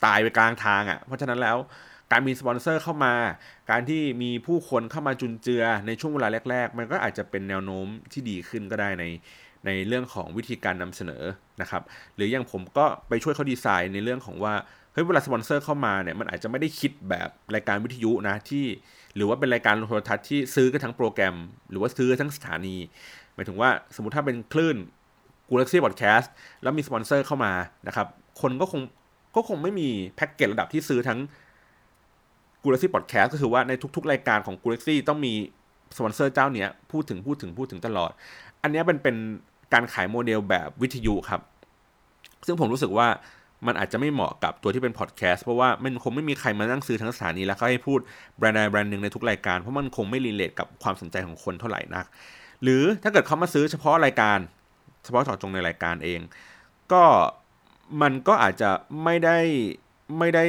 [0.05, 1.57] ตายไปกลางทางอะ่ะ เพราะฉะนั้นแล้ว
[2.13, 3.15] การมีสปอนเซอร์เข้ามา
[3.71, 9.05] การที่มีผู้คนเข้ามาจุนเจือในช่วงเวลาแรก ๆ มันก็อาจจะเป็นแนวโน้มที่ดีขึ้นก็ได้ใน
[9.67, 11.23] ในเรื่องของวิธีการนำเสนอ
[11.61, 11.83] นะครับ
[12.17, 14.55] หรืออย่างผมก็ไปช่วยเขาดีไซน์ในเรื่องของว่า
[14.95, 18.65] เฮ้ยเวลาสปอนเซอร์เข้ามาเนี่ยมันอาจจะไม่ได้คิดแบบรายการวิทยุนะที่
[19.17, 21.37] หรือว่าเป็นรายการโทรทัศน์ที่ซื้อกันทั้งโปรแกรม
[21.71, 22.77] หรือว่าซื้อทั้งสถานี
[23.35, 24.77] หมายถึงว่าสมมติถ้าเป็นคลื่น
[25.49, 26.33] กูเล็กซี่พอดแคสต์
[26.63, 27.53] แล้วมีสปอนเซอร์เข้ามา
[27.87, 28.07] นะครับ
[28.41, 28.81] คนก็คง
[29.37, 31.19] ก็คงไม่มีแพ็กเกจระดับที่ซื้อทั้ง
[32.63, 35.33] กูเล็กซี่พอดแคสต์ก็คือว่าในทุก ๆ รายการของกูเล็กซี่ต้องมี
[35.97, 38.11] สปอนเซอร์เจ้าเนี้ยพูดถึงพูดถึงพูดถึงตลอด
[38.63, 39.17] อันนี้เป็นเป็น
[39.73, 41.41] การขายโมเดลแบบวิทยุครับ
[42.47, 43.07] ซึ่งผมรู้สึกว่า
[43.67, 48.01] มันอาจจะไม่เหมาะกับตัวที่เป็นพอดแคสต์เพราะว่ามันคงไม่มีใครมานั่งซื้อทั้งสถานีแล้วก็ให้พูด
[48.39, 52.07] แบรนด์ใดแบรนด์หนึ่งในทุกรายการเพราะมันคงไม่รีเลทกับความสนใจของคนเท่าไหร่นัก
[52.63, 54.39] หรือถ้าเกิดเขามาซื้อเฉพาะรายการ
[55.05, 56.21] เฉพาะเจาะจงในรายการเอง
[56.93, 57.05] ก็
[58.03, 58.71] มันก็อาจจะ
[59.05, 59.39] ไม่ได้
[60.19, 60.45] ไม่ได้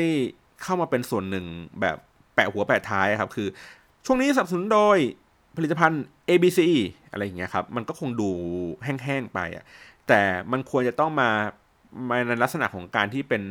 [0.63, 1.45] เข้ามาเป็นส่วนหนึ่ง
[1.81, 1.97] แบบ
[2.35, 3.47] แปะหัวแปะท้ายครับคือ
[4.05, 4.97] ช่วงนี้สนับสนุนโดย
[5.57, 6.59] ผลิตภัณฑ์ ABC
[7.11, 8.29] อะไรอย่างเงี้ยครับ มันก็คงดู
[8.83, 9.63] แห้งๆไปอะ
[10.07, 11.31] แต่มันควรจะต้องมามา
[12.27, 13.43] ในลักษณะของการที่เป็น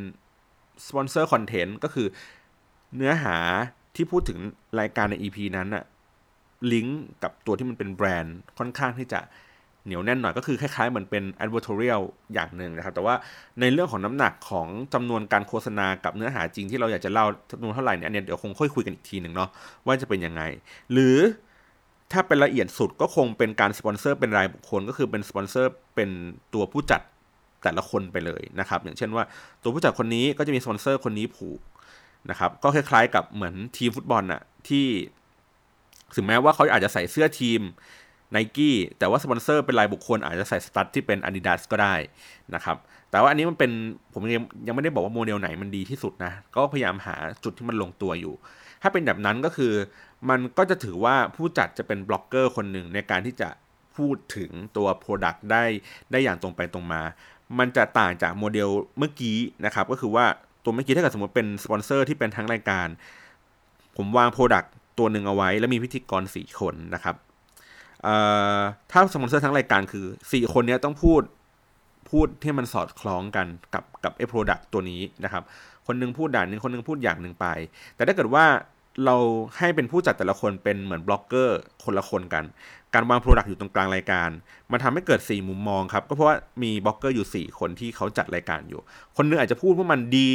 [0.87, 2.07] sponsor content ก็คือ
[2.97, 3.37] เนื้อหา
[3.97, 4.39] ที่พูดถึง
[4.81, 5.85] รายการใน EP นั้นอะ
[6.73, 9.21] ลิงก์กับตัวที่มันเป็นแบรนด์ค่อนข้างที่จะ
[9.85, 12.03] เหนียวแน่นหน่อยก็คือคล้ายๆเหมือนเป็น advertorial
[12.35, 13.15] อย่างหนึ่งนะครับ แต่ว่า
[13.61, 19.49] ในเรื่องของน้ำหนักของจำนวนการโฆษณากับเนื้อหาจริงที่เราอยากจะเล่าจำนวนเท่าไหร่เนี่ยอันนี้เดี๋ยวคงค่อยคุยกันอีกทีหนึ่งเนาะ
[19.87, 20.43] ว่าจะเป็นยังไง
[20.93, 21.17] หรือ
[22.13, 26.11] ถ้าเป็นละเอียดสุดก็คงเป็นการสปอนเซอร์เป็นรายบุคคลก็คือเป็นสปอนเซอร์เป็น
[26.55, 27.01] ตัวผู้จัด
[27.65, 29.25] แต่ละคนไปเลยนะครับ อย่างเช่นว่า
[29.63, 31.61] ตัวผู้จัดคนนี้ก็จะมีสปอนเซอร์คนนี้ผูก
[32.31, 34.87] นะครับ ก็คล้ายๆกับเหมือนทีมฟุตบอลอะที่
[36.17, 37.61] ถึงแม้ว่าเขาอาจจะใส่เสื้อทีม
[38.33, 41.95] ไนกี้แต่ว่าสปอนเซอร์เป็นรายบุคคลอาจจะใส่สตั๊ดที่เป็น Adidas ก็ได้
[42.55, 42.77] นะครับ
[43.11, 43.71] แต่ว่าอันนี้มันเป็น
[44.13, 48.35] ผมยังยังไม่ได้บอกว่าโมเดลไหนมันดีที่สุดนะ ก็พยายามหาจุดที่มันลงตัวอยู่
[48.83, 49.73] ถ้าเป็นแบบนั้นก็คือ
[50.31, 53.49] มันก็จะถือว่าผู้จัดจะเป็นบล็อกเกอร์คนหนึ่งในการที่จะ
[53.97, 55.65] พูดถึงตัว Product ได้
[56.11, 57.03] ได้อย่างตรงไปตรงมา
[57.59, 58.69] มันจะต่างจากโมเดล
[58.99, 60.25] เมื่อกี้นะครับ ก็คือว่า
[60.65, 62.87] ตัวเมื่อกี้ถ้าเกิดสมมติเป็นสปอนเซอร์ที่เป็นทั้งรายการ
[63.97, 64.67] ผมวาง Product
[64.99, 67.17] ตัวหนึ่งเอาไว้ แล้วมีพิธีกรสี่คนนะครับ
[68.91, 71.23] ถ้าสปอนเซอร์ทั้งรายการคือสี่คนนี้ต้องพูด
[72.11, 75.43] พูดที่มันสอดคล้องกันกับกับไอ้ product ตัวนี้นะครับ
[75.87, 77.47] คนนึงพูดด้านหนึ่งคนนึงพูดอย่างหนึ่งไป
[77.97, 78.45] แต่ถ้าเกิดว่า
[79.05, 79.17] เรา
[79.59, 82.45] ให้เป็นผู้จัดแต่ละคนเป็นเหมือนบล็อกเกอร์คนละคนกัน
[82.95, 84.31] การวาง product อยู่ตรงกลางรายการ
[84.71, 88.81] มันทำให้เกิด 4 มุมมองครับ ก็เพราะว่ามีบล็อกเกอร์อยู่ 4 คนที่เขาจัดรายการอยู่
[89.17, 90.31] คนนึงอาจจะพูดว่ามันดี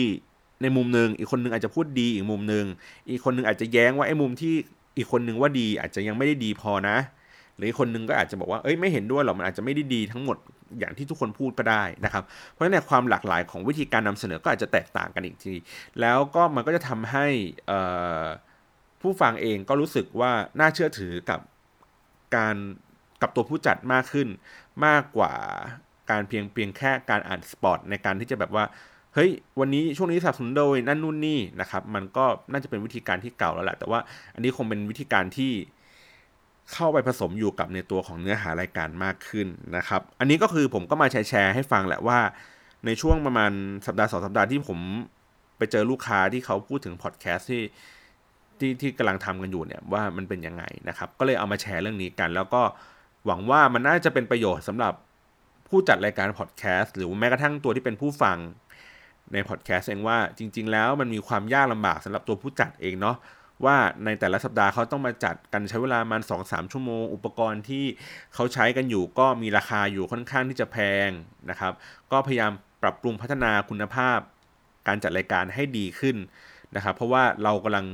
[0.62, 2.66] ในมุมหนึ่งอีกคนนึงอาจจะพูดดีอีกมุมหนึ่ง
[3.10, 4.54] อีกคนนึงอาจจะแย้งว่าไอ้มุมที่
[4.98, 6.98] อีกคนนึงว่าดีอาจจะยังไม่ได้ดีพอนะ
[7.58, 10.38] หรือคนนึงก็อาจจะบอกว่าเอ้ยไม่เห็นด้วยหรอกมันอาจจะไม่ได้ดีทั้งหมด
[10.80, 15.54] อย่างที่ทุกคนพูดก็ได้นะครับ เพราะฉะนั้นความหลากหลายของวิธีการนำเสนอก็อาจจะแตกต่างกันอีกที
[16.02, 17.26] แล้วก็มันก็จะทำให้
[19.02, 21.40] ผู้ฟังเองก็รู้สึกว่าน่าเชื่อถือกับ
[22.36, 22.56] การ
[23.22, 24.28] กับตัวผู้จัดมากขึ้น
[24.86, 25.34] มากกว่า
[26.10, 28.66] การเพียงเพียงแค่การอ่านสปอตในการที่จะแบบว่า
[29.14, 29.30] เฮ้ย
[29.60, 34.00] วันนี้ช่วงนี้สนับสนุนโดยนั่นนู่นนี่นะครับ มันก็น่าจะเป็นวิธีการที่เก่าแล้วแหละแต่ว่า
[34.34, 35.52] อันนี้คงเป็นวิธีการที่
[36.74, 39.48] เข้าไปผสมอยู่กับในตัวของเนื้อหารายการมากขึ้น
[39.78, 42.20] นะครับ อันนี้ก็คือผมก็มาแชร์ให้ฟังแหละว่า
[42.86, 43.52] ในช่วงประมาณ
[43.86, 44.80] สัปดาห์สองสัปดาห์ที่ผม
[45.58, 47.62] ไปเจอลูกค้าที่เขาพูดถึงพอดแคสต์ที่
[48.60, 52.62] ที่ที่กำลังทำกันอยู่เนี่ยว่ามันเป็นยังไงนะครับ ก็เลยเอามาแชร์เรื่องนี้กัน แล้วก็
[53.26, 54.94] หวังว่ามันน่าจะเป็นประโยชน์สำหรับ
[55.68, 58.38] ผู้จัดรายการพอดแคสต์หรือแม้กระทั่งตัวที่เป็นผู้ฟัง
[59.34, 63.18] ในพอดแคสต์เองว่าจริง ๆ แล้วมันมีความยากลำบากสำหรับตัวผู้จัดเองเนาะ
[63.66, 67.86] ว่าในแต่ละสัปดาห์เขาต้องมาจัดกันใช้เวลามันสองสามชั่วโมง อุปกรณ์ที่
[68.34, 71.10] เขาใช้กันอยู่ก็มีราคาอยู่ค่อนข้างที่จะแพง
[71.50, 71.74] นะครับ
[72.12, 72.52] ก็พยายาม
[72.84, 74.20] ปรับปรุงพัฒนาคุณภาพ
[74.88, 76.18] การจัดรายการให้ดีขึ้น
[76.76, 77.86] นะครับ เพราะว่าเรากำลัง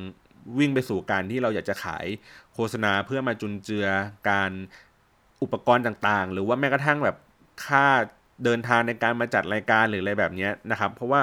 [0.59, 2.05] วิ่งไปสู่การที่เราอยากจะขาย
[2.53, 3.87] โฆษณาเพื่อมาจุนเจือ
[4.29, 4.51] การ
[5.41, 7.17] อุปกรณ์ต่างๆ หรือว่าแม้กระทั่งแบบ
[7.65, 7.85] ค่า
[8.43, 11.21] เดินทางในการมาจัดรายการหรืออะไรแบบนี้นะครับ เพราะว่า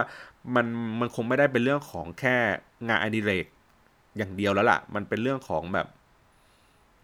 [0.55, 0.67] มัน
[1.01, 2.37] มันคงไม่ได้เป็นเรื่องของแค่
[2.89, 3.47] งานอดิเรก
[4.17, 5.87] อย่างเดียวแล้วล่ะ มันเป็นเรื่องของแบบ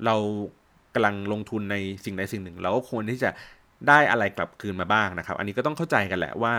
[0.05, 0.17] เรา
[0.95, 3.31] กำลังลงทุนในสิ่งใดสิ่งหนึ่ง เราก็ควรที่จะ
[3.89, 6.55] ได้อะไรกลับคืนมาบ้างนะครับ อันนี้ก็ต้องเข้าใจกันแหละว่า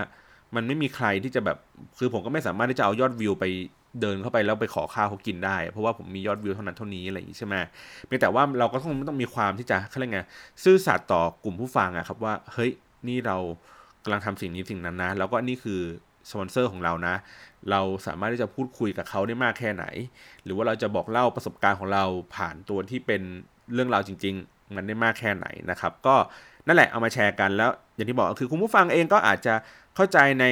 [0.55, 1.57] มันไม่มีใครที่จะแบบ
[1.97, 3.45] คือผมก็ไม่สามารถที่จะเอายอดวิวไป
[4.01, 7.55] เดินเข้าไปแล้วไปขอข้าวเขากินได้ เพราะว่าผมมียอดวิวเท่านั้นเท่านี้อะไรอย่างนี้ใช่ไหม
[8.05, 10.21] เพียงแต่ว่าเราก็ต้องต้องมีความที่จะเขาเรียกไง
[10.63, 12.71] ซื่อสัตย์ต่อกลุ่มผู้ฟังอะครับว่าเฮ้ย
[13.07, 13.37] นี่เรา
[14.03, 15.81] กำลังทำสิ่งนี้สิ่งนั้นนะ แล้วก็นี่คือ
[16.29, 17.15] สปอนเซอร์ของเรานะ
[17.71, 19.85] เราสามารถที่จะพูดคุยกับเขาได้มากแค่ไหน
[20.43, 22.03] หรือว่าเราจะบอกเล่าประสบการณ์ของเรา
[22.35, 23.21] ผ่านตัวที่เป็น
[23.73, 26.15] เรื่องราวจริง ๆ มันได้มากแค่ไหนนะครับ ก็
[26.67, 29.53] นั่นแหละเอามาแชร์กันแล้ว อย่างที่บอกคือคุณผู้ฟังเองก็อาจจะ
[29.95, 30.45] เข้าใจใน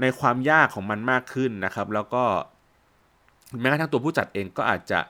[0.00, 2.24] ในความยากของมันมากขึ้นนะครับ แล้วก็
[3.60, 5.00] แม้กระทั่งตัวผู้จัดเองก็อาจจะ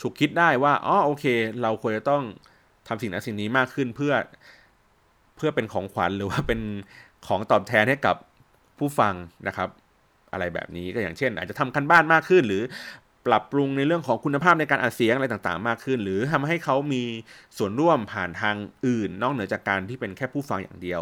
[0.00, 1.24] ฉุกคิดได้ว่าอ๋อโอเค
[1.62, 2.22] เราควรจะต้อง
[2.88, 4.12] ทำสิ่งนั้นสิ่งนี้มากขึ้นเพื่อ
[5.36, 6.60] เพื่อเป็นของขวัญหรือว่าเป็น
[7.26, 8.16] ของตอบแทนให้กับ
[8.78, 9.14] ผู้ฟัง
[9.46, 9.68] นะครับ
[10.32, 12.62] อะไรแบบนี้ก็อย่างเช่น อาจจะทำคันบ้านมากขึ้น หรือ
[13.26, 17.02] ปรับปรุงในเรื่องของคุณภาพในการอัดเสียงอะไรต่างๆ มากขึ้น หรือทำให้เขามี
[17.58, 18.56] ส่วนร่วมผ่านทาง
[18.86, 21.00] อื่น นอกเหนือจากการที่เป็นแค่ผู้ฟังอย่างเดียว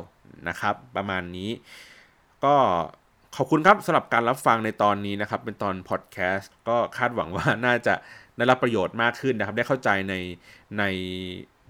[0.48, 1.50] นะครับ ประมาณนี้
[2.44, 2.56] ก็
[3.36, 7.94] ขอบคุณครับสำหรับการรับฟังในตอนนี้นะครับ เป็นตอนพอดแคสต์ก็คาดหวังว่าน่าจะ
[8.36, 10.14] ได้รับประโยชน์มากขึ้นนะครับ ได้เข้าใจใน
[10.78, 10.84] ใน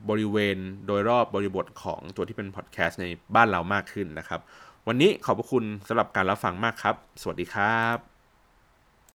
[0.09, 0.57] บริเวณ
[0.87, 4.41] โดยรอบบริบทของตัวที่เป็นพอดแคสต์ในบ้านเรามากขึ้นนะครับ
[4.89, 8.14] วันนี้ขอบพระคุณสำหรับการรับฟังมากครับ สวัสดีครับ